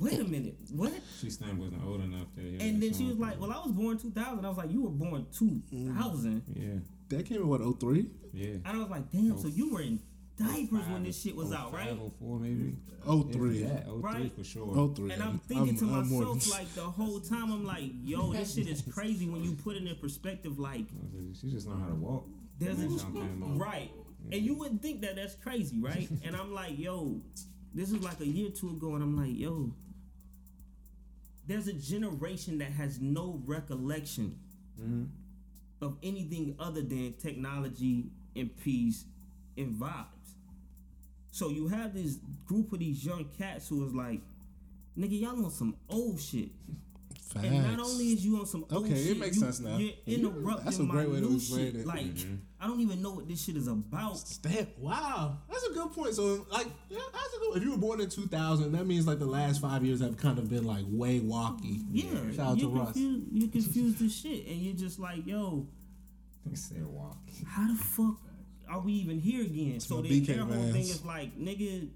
[0.00, 0.92] wait a minute, what?
[1.20, 3.72] She still wasn't old enough to hear And then she was like, well, I was
[3.72, 4.44] born 2000.
[4.44, 6.42] I was like, you were born 2000.
[6.54, 6.68] Yeah,
[7.08, 8.06] That came in what 03?
[8.32, 8.54] yeah.
[8.64, 9.52] And I was like, damn, so oh.
[9.54, 10.00] you were in
[10.40, 11.96] diapers when this shit was out, right?
[12.18, 12.76] 04 maybe.
[13.04, 13.62] 03.
[13.62, 14.32] Yeah, 03 Right.
[14.36, 14.92] for sure.
[14.94, 15.12] 03.
[15.12, 18.54] And I'm thinking to I'm myself, than- like, the whole time, I'm like, yo, this
[18.54, 20.86] shit is crazy when you put it in perspective, like,
[21.40, 22.26] She just know how to walk.
[22.58, 23.90] There's When a, that song right,
[24.32, 26.08] and you wouldn't think that that's crazy, right?
[26.24, 27.20] and I'm like, yo,
[27.74, 29.72] this is like a year or two ago, and I'm like, yo,
[31.46, 34.38] there's a generation that has no recollection
[34.80, 35.04] mm-hmm.
[35.84, 39.04] of anything other than technology and peace
[39.56, 40.19] and vibes.
[41.30, 44.20] So you have this group of these young cats who is like,
[44.98, 46.48] nigga, y'all on some old shit.
[47.36, 49.76] And not only is you on some old Okay, it shit, makes you, sense now.
[49.76, 51.76] You're interrupting That's a my great way to new explain shit.
[51.82, 51.86] it.
[51.86, 52.34] Like, Mm-hmm.
[52.62, 54.22] I don't even know what this shit is about.
[54.42, 56.14] Damn, wow, that's a good point.
[56.14, 57.56] So, like, yeah, that's a good.
[57.58, 60.38] If you were born in 2000, that means like the last five years have kind
[60.38, 61.82] of been like way walky.
[61.90, 62.86] Yeah, Shout out you to Russ.
[62.92, 65.66] confuse, you confuse the shit, and you're just like, yo,
[66.44, 67.16] They said walk.
[67.46, 68.18] how the fuck
[68.70, 69.80] are we even here again?
[69.80, 71.88] so my then BK their whole thing is like, nigga,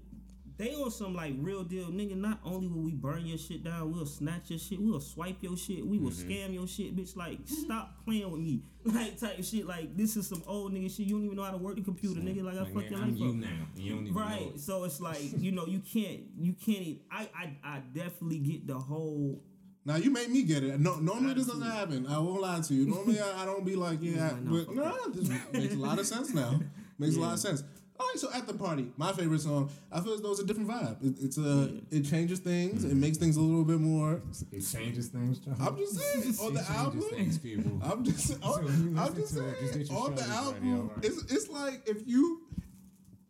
[0.57, 2.15] they on some like real deal, nigga.
[2.15, 5.57] Not only will we burn your shit down, we'll snatch your shit, we'll swipe your
[5.57, 6.29] shit, we will Mm-hmm.
[6.31, 7.15] scam your shit, bitch.
[7.17, 9.65] Like, stop playing with me, like type shit.
[9.67, 11.07] Like, this is some old nigga shit.
[11.07, 12.43] You don't even know how to work the computer, nigga.
[12.43, 13.35] Like, I Like, fuck man, your life you up.
[13.35, 13.67] now.
[13.75, 14.51] You don't even Right.
[14.53, 14.57] know.
[14.57, 18.65] So it's like, you know, you can't you can't even I I, I definitely get
[18.67, 19.41] the whole
[19.85, 20.79] Now you made me get it.
[20.79, 22.07] No, normally this doesn't happen.
[22.07, 22.87] I won't lie to you.
[22.87, 25.99] Normally I, I don't be like, yeah, no, but fuck no, this makes a lot
[25.99, 26.59] of sense now.
[26.97, 27.61] Makes a lot of sense.
[27.97, 30.45] All right, so at the party, my favorite song, I feel as though it's a
[30.45, 31.01] different vibe.
[31.01, 32.83] It, it's uh, a, it changes things.
[32.83, 32.99] It mm-hmm.
[32.99, 34.21] makes things a little bit more.
[34.51, 35.55] It changes things, John.
[35.59, 37.01] I'm just saying on the album.
[37.01, 37.81] things, people.
[37.83, 40.79] I'm just, So on, I'm just to it, just saying on the album.
[40.79, 41.05] alright.
[41.05, 42.41] It's it's like if you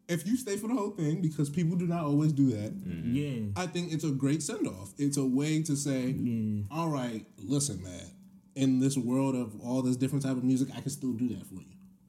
[0.08, 2.74] if you stay for the whole thing because people do not always do that.
[2.76, 3.16] Mm-hmm.
[3.16, 3.62] yeah.
[3.62, 4.93] I think it's a great send off.
[4.97, 6.64] It's a way to say, Yeah.
[6.72, 8.12] all right, listen, man.
[8.56, 11.45] In this world of all this different type of music, I can still do that
[11.47, 11.66] for you.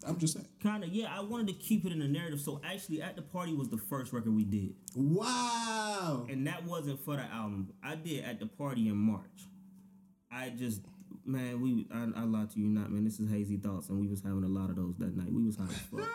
[0.06, 0.46] I'm just saying.
[0.62, 1.08] Kind of, yeah.
[1.12, 2.40] I wanted to keep it in the narrative.
[2.40, 6.26] So actually, at the party was the first record we did, Wow.
[6.30, 7.72] and that wasn't for the album.
[7.82, 9.48] I did at the party in March.
[10.30, 10.82] I just,
[11.24, 11.86] man, we.
[11.92, 13.04] I, I lied to you not, man.
[13.04, 15.32] This is hazy thoughts, and we was having a lot of those that night.
[15.32, 16.00] We was high as fuck,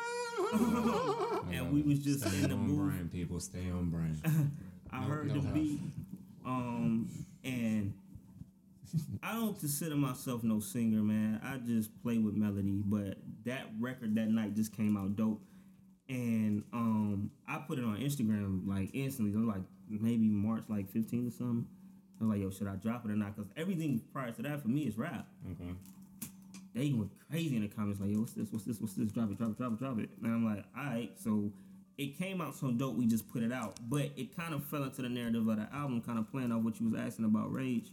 [0.54, 3.39] and we was just Stay in the on brand, people.
[3.39, 4.22] Stay on brand.
[4.91, 5.80] I No- heard no the beat,
[6.45, 7.10] um,
[7.43, 7.93] and
[9.24, 11.39] I don't consider myself no singer, man.
[11.43, 12.82] I just play with melody.
[12.86, 15.41] But that record that night just came out dope,
[16.10, 19.36] and um, I put it on Instagram like instantly.
[19.38, 21.68] Was like maybe March like 15 or something.
[22.20, 23.36] I was like, yo, should I drop it or not?
[23.36, 25.28] Because everything prior to that for me is rap.
[25.54, 25.72] Okay.
[26.74, 28.48] They went crazy in the comments like, yo, what's this?
[28.52, 28.80] What's this?
[28.80, 29.12] What's this?
[29.12, 30.10] Drop it, drop it, drop it, drop it.
[30.24, 31.12] And I'm like, all right.
[31.18, 31.52] So
[31.98, 33.78] it came out so dope, we just put it out.
[33.90, 36.64] But it kind of fell into the narrative of the album, kind of playing off
[36.64, 37.90] what you was asking about Rage.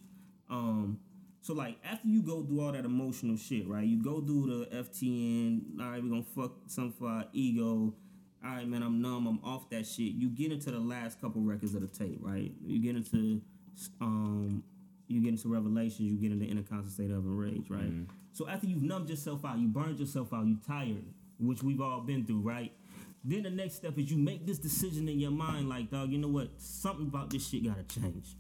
[0.49, 0.99] Um,
[1.41, 3.85] so like after you go through all that emotional shit, right?
[3.85, 7.95] You go through the FTN, all right, we're gonna fuck some for our ego.
[8.45, 10.13] all right, man, I'm numb, I'm off that shit.
[10.13, 12.53] You get into the last couple records of the tape, right?
[12.65, 13.41] You get into
[14.01, 14.63] um
[15.09, 17.83] you get into revelations, you get into inner conscious state of rage, right?
[18.33, 21.05] So after you've numbed yourself out, you burned yourself out, you tired,
[21.41, 22.73] which we've all been through, right?
[23.25, 26.19] Then the next step is you make this decision in your mind, like, dog, you
[26.19, 26.51] know what?
[26.59, 28.37] Something about this shit gotta change.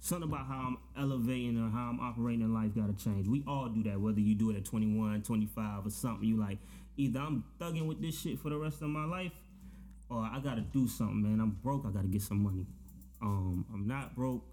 [0.00, 3.26] Something about how I'm elevating or how I'm operating in life gotta change.
[3.26, 6.28] We all do that, whether you do it at 21, 25, or something.
[6.28, 6.58] You like,
[6.96, 9.32] either I'm thugging with this shit for the rest of my life,
[10.08, 11.40] or I gotta do something, man.
[11.40, 12.66] I'm broke, I gotta get some money.
[13.20, 14.44] Um, I'm not broke,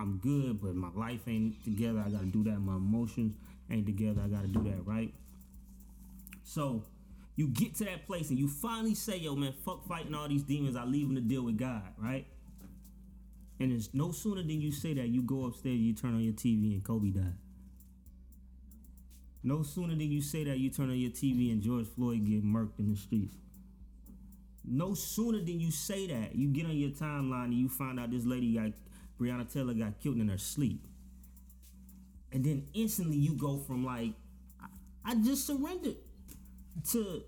[0.00, 2.02] I'm good, but my life ain't together.
[2.04, 2.58] I gotta do that.
[2.58, 3.34] My emotions
[3.70, 4.22] ain't together.
[4.24, 5.12] I gotta do that, right?
[6.42, 6.84] So
[7.36, 10.42] you get to that place and you finally say, yo, man, fuck fighting all these
[10.42, 10.76] demons.
[10.76, 12.26] I leave them to deal with God, right?
[13.60, 16.32] And it's no sooner than you say that, you go upstairs, you turn on your
[16.32, 17.34] TV, and Kobe died.
[19.42, 22.44] No sooner than you say that, you turn on your TV and George Floyd get
[22.44, 23.36] murked in the streets.
[24.64, 28.10] No sooner than you say that, you get on your timeline and you find out
[28.10, 28.72] this lady got
[29.20, 30.86] Breonna Taylor got killed in her sleep.
[32.32, 34.12] And then instantly you go from like,
[34.60, 34.66] I,
[35.04, 35.96] I just surrendered
[36.92, 37.24] to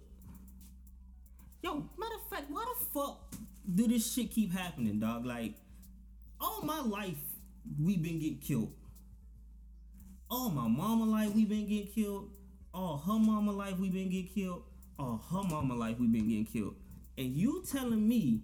[1.62, 3.34] Yo, matter of fact, why the fuck
[3.72, 5.24] do this shit keep happening, dog?
[5.24, 5.54] Like,
[6.40, 7.18] all my life
[7.80, 8.72] we been getting killed.
[10.28, 12.30] All my mama life we been getting killed.
[12.74, 14.64] All her mama life we been getting killed.
[14.98, 16.74] All her mama life we been getting killed.
[17.16, 18.42] And you telling me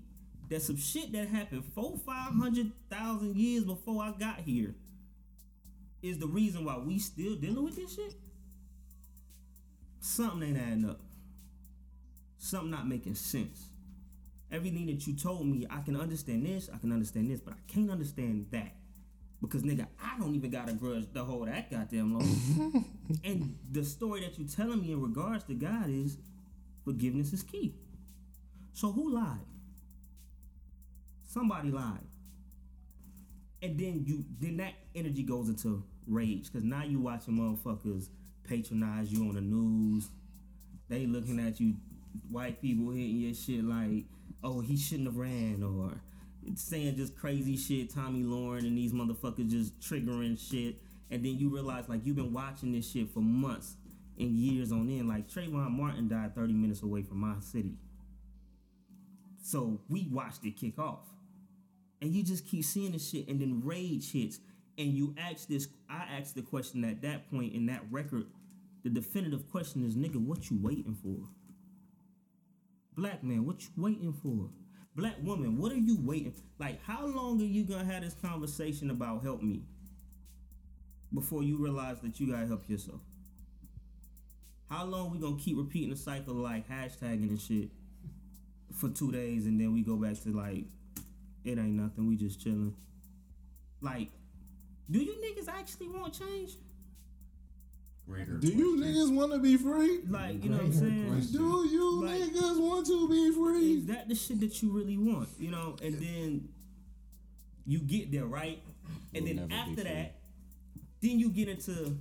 [0.48, 4.74] that some shit that happened four, five hundred thousand years before I got here
[6.02, 8.14] is the reason why we still dealing with this shit?
[10.00, 11.00] Something ain't adding up.
[12.38, 13.70] Something not making sense.
[14.50, 17.72] Everything that you told me, I can understand this, I can understand this, but I
[17.72, 18.74] can't understand that.
[19.40, 22.84] Because nigga, I don't even got a grudge to hold that goddamn long.
[23.24, 26.16] and the story that you telling me in regards to God is
[26.84, 27.74] forgiveness is key.
[28.72, 29.44] So who lied?
[31.28, 32.06] Somebody lied.
[33.60, 36.50] And then you then that energy goes into rage.
[36.50, 38.08] Cause now you watching motherfuckers
[38.44, 40.08] patronize you on the news.
[40.88, 41.74] They looking at you,
[42.30, 44.04] white people hitting your shit like,
[44.42, 46.00] oh, he shouldn't have ran, or
[46.54, 50.76] saying just crazy shit, Tomi Lahren and these motherfuckers just triggering shit.
[51.10, 53.76] And then you realize like you've been watching this shit for months
[54.18, 55.08] and years on end.
[55.08, 57.74] Like Trayvon Martin died 30 minutes away from my city.
[59.42, 61.17] So we watched it kick off.
[62.00, 64.38] And you just keep seeing this shit, and then rage hits.
[64.76, 68.26] And you ask this, I asked the question at that point in that record.
[68.84, 71.26] The definitive question is, nigga, what you waiting for?
[72.96, 74.50] Black man, what you waiting for?
[74.94, 76.34] Black woman, what are you waiting?
[76.58, 79.62] Like, how long are you gonna have this conversation about help me
[81.14, 83.00] before you realize that you gotta help yourself?
[84.68, 87.70] How long we gonna keep repeating the cycle like hashtagging and shit
[88.74, 90.66] for two days and then we go back to like
[91.48, 92.74] it ain't nothing, we just chilling.
[93.80, 94.10] Like,
[94.90, 96.52] do you niggas actually want change?
[98.06, 98.94] Greater Do you question.
[98.94, 100.00] niggas want to be free?
[100.08, 101.08] Like, you know what I'm saying?
[101.08, 101.32] question.
[101.32, 103.72] Do you Like- niggas want to be free?
[103.78, 105.28] Is that the shit that you really want?
[105.38, 106.48] You know, and then
[107.66, 108.62] you get there, right?
[109.14, 110.20] And We'll then after that,
[111.02, 111.96] then you get into,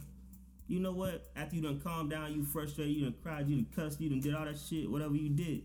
[0.68, 1.30] you know what?
[1.36, 4.22] After you done calm down, you frustrated, you done cried, you done cussed, you done
[4.22, 5.64] did all that shit, whatever you did.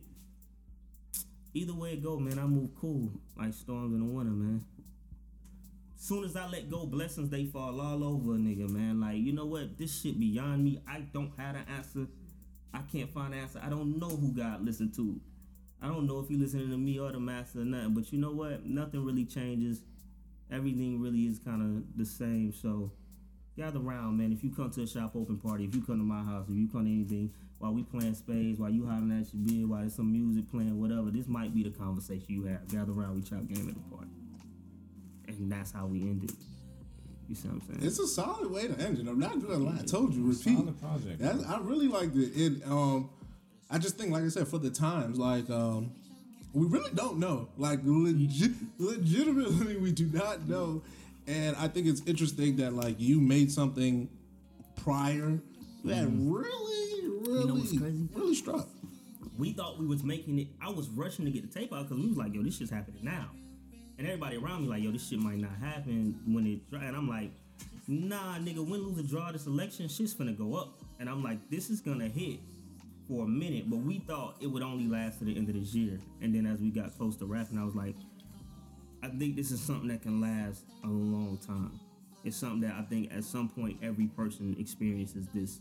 [1.55, 4.65] Either way it go, man, I move cool like storms in the winter, man.
[5.97, 9.01] Soon as I let go, blessings they fall all over nigga, man.
[9.01, 9.79] Like, you know what?
[9.79, 10.81] This shit beyond me.
[10.89, 12.07] I don't have an answer.
[12.75, 13.61] I can't find an answer.
[13.63, 15.21] I don't know who God listened to.
[15.81, 17.95] I don't know if he listening to me or the master or nothing.
[17.95, 18.65] But you know what?
[18.65, 19.83] Nothing really changes.
[20.51, 22.53] Everything really is kind of the same.
[22.53, 22.91] So
[23.57, 24.33] gather around, man.
[24.33, 26.57] If you come to a shop open party, if you come to my house, if
[26.57, 29.81] you come to anything, while we playing spades, while you hollering at your beer, while
[29.81, 32.67] there's some music playing, whatever, this might be the conversation you have.
[32.69, 34.11] Gather around, we chop game at the party.
[35.29, 36.33] And that's how we end it.
[37.29, 37.87] You see what I'm saying?
[37.87, 39.07] It's a solid way to end it.
[39.09, 39.79] I'm not gonna lie.
[39.81, 40.57] I told you, repeat.
[40.57, 42.31] Solid project, That's, I really liked it.
[42.35, 43.11] It um,
[43.71, 45.93] I just think, like I said, for the times, like um,
[46.53, 47.49] we really don't know.
[47.57, 50.83] Like legit, legitimately, we do not know.
[51.27, 54.09] And I think it's interesting that like you made something
[54.77, 55.41] prior
[55.85, 56.33] that mm-hmm.
[56.33, 58.09] really, really, know crazy?
[58.15, 58.69] really struck.
[59.39, 60.49] we thought we was making it.
[60.61, 62.71] I was rushing to get the tape out because we was like, yo, this shit's
[62.71, 63.31] happening now.
[63.99, 66.61] And everybody around me like, yo, this shit might not happen when it.
[66.73, 67.31] And I'm like,
[67.87, 70.81] nah, nigga, win, lose, or draw this election, shit's gonna go up.
[71.01, 72.41] And I'm like, this is gonna hit
[73.09, 73.69] for a minute.
[73.69, 75.99] But we thought it would only last to the end of this year.
[76.21, 77.97] And then as we got close to rapping, I was like,
[79.03, 81.79] I think this is something that can last a long time.
[82.25, 85.61] It's something that I think at some point every person experiences this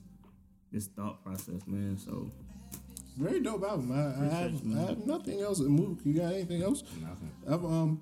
[0.71, 1.97] this thought process, man.
[1.97, 2.29] So
[3.17, 3.91] Very dope album.
[3.91, 5.59] I, I, have, I have nothing else.
[5.59, 6.83] Mook, you got anything else?
[7.01, 7.31] Nothing.
[7.47, 8.01] I've, um,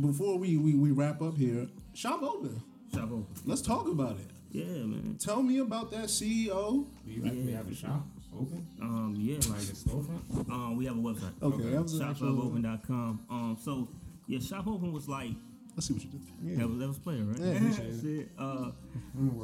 [0.00, 2.62] before we, we we wrap up here, shop open.
[2.94, 3.26] Shop open.
[3.44, 4.30] Let's talk about it.
[4.50, 5.16] Yeah, man.
[5.20, 6.86] Tell me about that CEO.
[7.04, 8.66] Do you actually have a shop open?
[8.80, 10.50] Um, yeah, Like like a storefront?
[10.50, 11.32] um, we have a website.
[11.42, 12.80] Okay, that was an
[13.28, 13.88] Um, so
[14.28, 15.30] yeah, Shop Open was like
[15.74, 16.22] Let's see what you did.
[16.26, 16.64] that Yeah.
[16.66, 17.38] was that was player, right?
[17.40, 18.00] Yeah, appreciate it.
[18.02, 18.28] Shit.
[18.38, 18.70] Uh,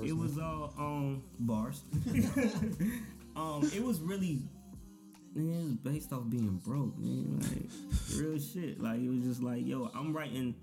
[0.04, 1.82] it was all um bars.
[3.36, 4.42] um, it was really
[5.34, 7.38] man, it was based off being broke, man.
[7.40, 8.80] Like real shit.
[8.80, 10.54] Like it was just like, yo, I'm writing.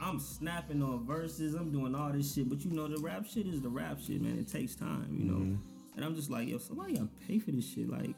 [0.00, 1.54] I'm snapping on verses.
[1.54, 4.20] I'm doing all this shit, but you know the rap shit is the rap shit,
[4.20, 4.38] man.
[4.38, 5.58] It takes time, you know.
[5.94, 7.88] And I'm just like, yo, somebody gotta pay for this shit.
[7.88, 8.10] Like,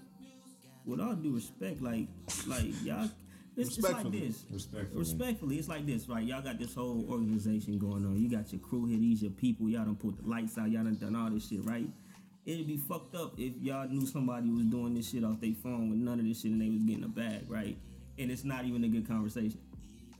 [0.86, 2.06] with all due respect, like,
[2.46, 3.10] like y'all,
[3.56, 4.44] it's, it's like this.
[4.50, 4.98] Respectfully.
[4.98, 6.24] Respectfully, it's like this, right?
[6.24, 8.16] Y'all got this whole organization going on.
[8.16, 9.68] You got your crew here, these your people.
[9.68, 10.70] Y'all done put the lights out.
[10.70, 11.88] Y'all done done all this shit, right?
[12.46, 15.88] It'd be fucked up if y'all knew somebody was doing this shit off their phone
[15.90, 17.76] with none of this shit and they was getting a bag, right?
[18.18, 19.58] And it's not even a good conversation,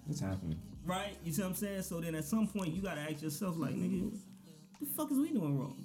[0.08, 0.58] It's happening.
[0.86, 1.16] right?
[1.22, 1.82] You see what I'm saying?
[1.82, 4.16] So then at some point you gotta ask yourself, like, nigga,
[4.80, 5.76] the fuck is we doing wrong?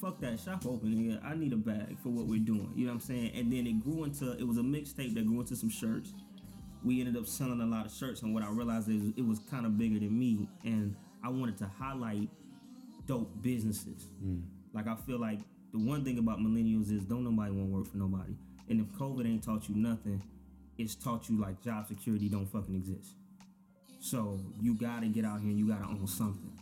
[0.00, 1.24] Fuck that shop open, nigga.
[1.24, 2.72] I need a bag for what we're doing.
[2.74, 3.32] You know what I'm saying?
[3.34, 6.12] And then it grew into it was a mixtape that grew into some shirts.
[6.82, 9.38] We ended up selling a lot of shirts, and what I realized is it was
[9.50, 12.28] kind of bigger than me, and I wanted to highlight
[13.06, 14.08] dope businesses.
[14.24, 14.42] Mm.
[14.72, 15.40] Like I feel like
[15.72, 18.34] the one thing about millennials is don't nobody want to work for nobody,
[18.68, 20.22] and if COVID ain't taught you nothing,
[20.78, 23.14] it's taught you like job security don't fucking exist.
[24.00, 26.58] So you gotta get out here and you gotta own something,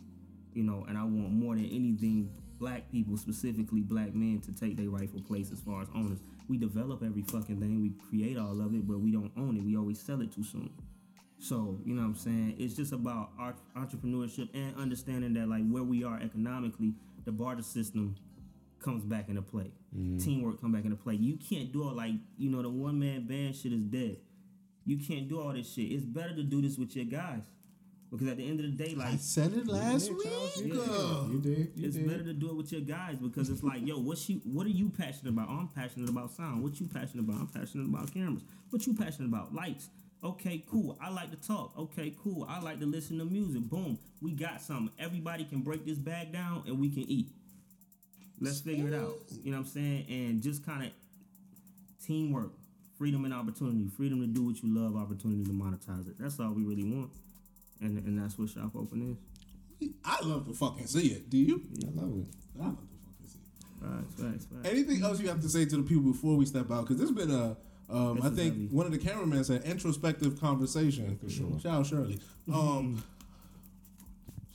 [0.53, 0.85] you know.
[0.89, 5.21] And I want more than anything, black people, specifically black men, to take their rightful
[5.21, 6.19] place as far as owners.
[6.49, 9.63] We develop every fucking thing, we create all of it, but we don't own it.
[9.63, 10.71] We always sell it too soon.
[11.39, 12.55] So you know what I'm saying?
[12.57, 16.95] It's just about our entrepreneurship and understanding that like where we are economically,
[17.25, 18.15] the barter system
[18.83, 19.71] comes back into play.
[19.95, 20.17] Mm-hmm.
[20.17, 21.15] Teamwork come back into play.
[21.15, 24.17] You can't do it like you know the one man band shit is dead.
[24.85, 25.91] You can't do all this shit.
[25.91, 27.43] It's better to do this with your guys
[28.11, 30.65] because at the end of the day, like I said it last You did, week.
[30.65, 30.89] You did.
[30.89, 31.71] uh, You did.
[31.75, 32.07] You it's did.
[32.07, 34.41] better to do it with your guys because it's like, yo, what's you?
[34.43, 35.49] What are you passionate about?
[35.49, 36.63] I'm passionate about sound.
[36.63, 37.35] What you passionate about?
[37.41, 38.43] I'm passionate about cameras.
[38.71, 39.53] What you passionate about?
[39.53, 39.89] Lights.
[40.23, 40.97] Okay, cool.
[41.01, 41.73] I like to talk.
[41.77, 42.45] Okay, cool.
[42.49, 43.61] I like to listen to music.
[43.61, 43.97] Boom.
[44.21, 44.91] We got something.
[44.99, 47.27] Everybody can break this bag down and we can eat.
[48.41, 49.13] Let's figure it out.
[49.43, 50.05] You know what I'm saying?
[50.09, 50.91] And just kind of
[52.05, 52.51] teamwork,
[52.97, 56.15] freedom and opportunity, freedom to do what you love, opportunity to monetize it.
[56.19, 57.11] That's all we really want.
[57.81, 59.17] And, and that's what Shop Open
[59.81, 59.89] is.
[60.03, 61.29] I love to fucking see it.
[61.29, 61.61] Do you?
[61.87, 62.27] I love it.
[62.59, 63.81] I love to fucking see it.
[63.81, 64.67] Facts, facts, facts.
[64.69, 66.81] Anything else you have to say to the people before we step out?
[66.87, 67.55] Because this has been a,
[67.89, 68.67] um, I think heavy.
[68.67, 71.17] one of the cameramen said introspective conversation.
[71.17, 71.57] For sure.
[71.61, 72.19] Shout out Shirley.
[72.53, 73.03] Um,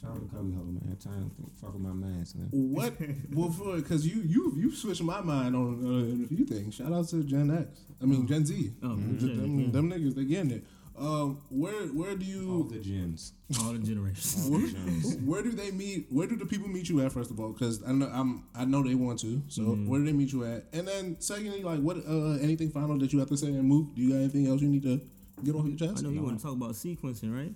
[0.00, 0.96] Shout out to Cubby Hole, man.
[1.02, 2.48] Time to fuck with my man, man.
[2.50, 2.92] what?
[3.32, 6.74] well, for because you you you switched my mind on uh, a few things.
[6.74, 7.86] Shout out to Gen X.
[8.02, 8.72] I mean Gen Z.
[8.82, 9.70] Oh, Them- Gen, them, yeah.
[9.70, 10.64] them niggas they getting it.
[10.96, 13.32] Um, where where do you All you the gems.
[13.60, 14.44] All the generations.
[14.46, 16.06] All where, the where do they meet?
[16.10, 17.10] Where do the people meet you at?
[17.12, 19.42] First of all, because I know I'm I know they want to.
[19.48, 20.66] So where do they meet you at?
[20.72, 23.94] And then secondly, like what uh anything final that you have to say and move?
[23.94, 25.00] Do you got anything else you need to
[25.42, 25.98] get off your chest?
[25.98, 27.52] I know you want to talk about sequencing, right?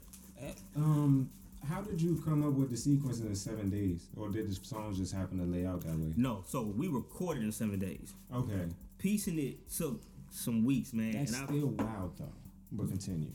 [0.77, 1.31] Um,
[1.69, 4.99] how did you come up with the sequence in seven days, or did the songs
[4.99, 6.13] just happen to lay out that way?
[6.17, 8.15] No, so we recorded in seven days.
[8.35, 8.67] Okay,
[8.99, 11.13] Piecing it took some weeks, man.
[11.13, 12.33] that's and I, still wild though.
[12.71, 13.31] But continue.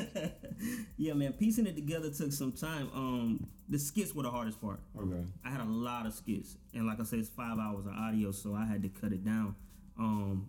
[0.96, 2.88] yeah, man, piecing it together took some time.
[2.94, 4.80] Um, the skits were the hardest part.
[4.96, 5.24] Okay.
[5.44, 8.30] I had a lot of skits, and like I said, it's five hours of audio,
[8.30, 9.56] so I had to cut it down.
[9.98, 10.48] Um,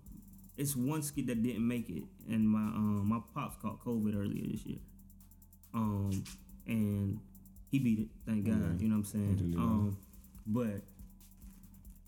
[0.57, 4.45] it's one skit that didn't make it, and my um my pops caught COVID earlier
[4.51, 4.79] this year.
[5.73, 6.23] Um,
[6.67, 7.19] and
[7.71, 8.55] he beat it, thank God.
[8.55, 8.81] Mhm.
[8.81, 9.55] You know what I'm saying?
[9.57, 9.97] Um,
[10.45, 10.81] but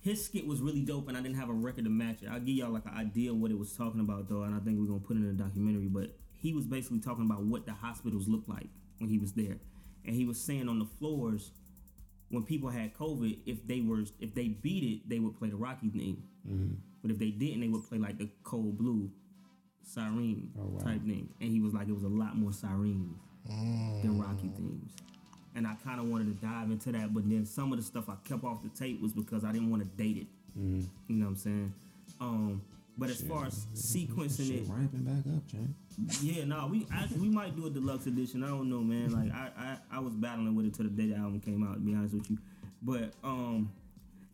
[0.02, 2.30] his skit was really dope, and I didn't have a record to match it.
[2.30, 4.60] I'll give y'all like an idea of what it was talking about, though, and I
[4.60, 5.88] think we're gonna put it in a documentary.
[5.88, 8.68] But he was basically talking about what the hospitals looked like
[9.00, 9.58] when he was there,
[10.06, 11.52] and he was saying on the floors
[12.30, 15.58] when people had COVID, if they were if they beat it, they would play the
[15.58, 16.24] Rocky theme.
[16.50, 16.74] Mm-hmm.
[17.02, 19.12] But if they didn't, they would play like the Code Blue
[19.84, 20.80] siren Oh, wow.
[20.84, 21.30] type thing.
[21.42, 24.92] And he was like, it was a lot more sirens than Rocky themes.
[25.56, 28.08] And I kind of wanted to dive into that, but then some of the stuff
[28.08, 30.28] I kept off the tape was because I didn't want to date it.
[30.58, 30.82] Mm-hmm.
[31.08, 31.74] You know what I'm saying?
[32.22, 32.62] Um,
[32.98, 35.76] but as far as sequencing Shit it, ramping back up, Jane.
[36.22, 38.44] yeah, no, we I, we might do a deluxe edition.
[38.44, 39.12] I don't know, man.
[39.12, 41.76] Like I, I I was battling with it till the day the album came out.
[41.76, 42.38] To be honest with you,
[42.82, 43.72] but um,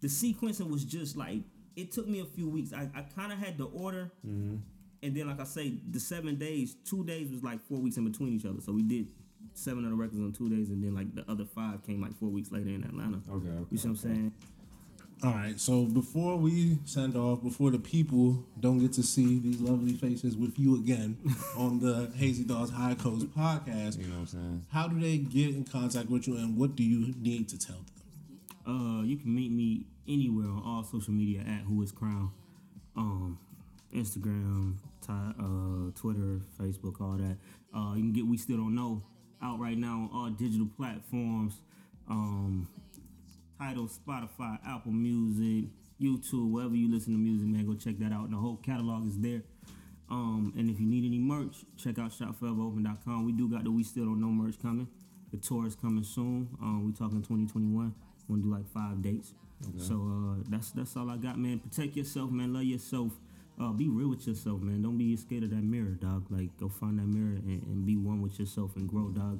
[0.01, 1.39] the sequencing was just like
[1.75, 2.73] it took me a few weeks.
[2.73, 4.61] I, I kind of had the order, and
[5.01, 8.33] then like I say, the seven days, two days was like four weeks in between
[8.35, 8.59] each other.
[8.59, 9.07] So we did
[9.53, 12.15] seven of the records on two days, and then like the other five came like
[12.17, 13.17] four weeks later in Atlanta.
[13.31, 13.47] Okay.
[13.47, 14.31] okay You see what I'm saying?
[15.23, 19.59] All right, so before we send off, before the people don't get to see these
[19.59, 21.17] lovely faces with you again
[21.57, 24.65] on the Hazy Dogs High Coast podcast, You know what I'm saying?
[24.71, 27.77] how do they get in contact with you and what do you need to tell
[27.77, 28.99] them?
[28.99, 32.29] Uh, you can meet me anywhere on all social media at Who Is Crown,
[32.95, 33.39] um,
[33.91, 37.37] Instagram, ti- uh, Twitter, Facebook, all that.
[37.75, 39.01] Uh, you can get We Still Don't Know
[39.41, 41.61] out right now on all digital platforms.
[42.09, 42.67] Um,
[43.59, 45.69] title Spotify, Apple Music,
[46.01, 48.29] YouTube, wherever you listen to music, man, go check that out.
[48.29, 49.41] The whole catalog is there.
[50.09, 53.25] Um, and if you need any merch, check out shopforeveropen.com.
[53.25, 54.87] We do got the We Still Don't Know merch coming.
[55.31, 56.47] The tour is coming soon.
[56.61, 57.93] Um, we talking 2021.
[58.27, 59.33] We're gonna do like five dates.
[59.77, 61.59] So uh, that's that's all I got, man.
[61.59, 62.53] Protect yourself, man.
[62.53, 63.11] Love yourself.
[63.59, 64.83] Uh, be real with yourself, man.
[64.83, 66.27] Don't be scared of that mirror, dog.
[66.29, 69.39] Like go find that mirror and, and be one with yourself and grow, dog.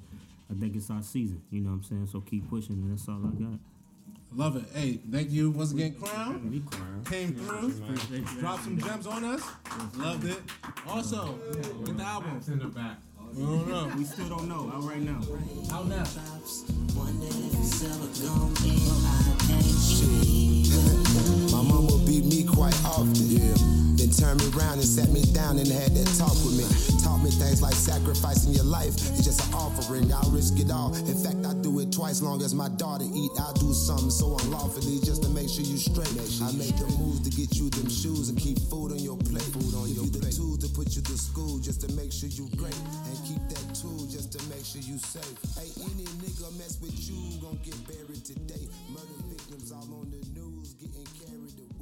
[0.49, 1.41] I think it's our season.
[1.51, 2.07] You know what I'm saying?
[2.07, 3.59] So keep pushing, and that's all I got.
[4.35, 4.65] Love it.
[4.73, 6.63] Hey, thank you once again, Crown.
[7.05, 7.71] Came through,
[8.39, 9.41] dropped some gems on us.
[9.95, 10.39] Loved it.
[10.87, 11.33] Also,
[11.81, 12.41] with the album.
[12.47, 12.97] in the back.
[13.19, 13.91] I don't know.
[13.97, 14.71] We still don't know.
[14.73, 15.21] Out right now.
[15.71, 16.03] Out now.
[21.51, 23.13] My mama beat me quite often.
[23.15, 23.66] Yeah.
[24.27, 26.67] Turned me around and sat me down and had that talk with me.
[26.99, 28.91] Taught me things like sacrificing your life.
[28.91, 30.11] It's just an offering.
[30.11, 30.91] I'll risk it all.
[31.07, 33.31] In fact, I do it twice long as my daughter eat.
[33.39, 36.11] I'll do something so unlawfully just to make sure you straight.
[36.43, 39.47] I make the moves to get you them shoes and keep food on your plate.
[39.55, 42.27] Food on your you the tools to put you to school just to make sure
[42.27, 42.75] you great.
[43.07, 45.39] And keep that tool just to make sure you safe.
[45.55, 48.67] Hey, any nigga mess with you gon' get buried today.
[48.91, 51.37] Murder victims all on the news getting carried away.
[51.39, 51.76] Family members sitting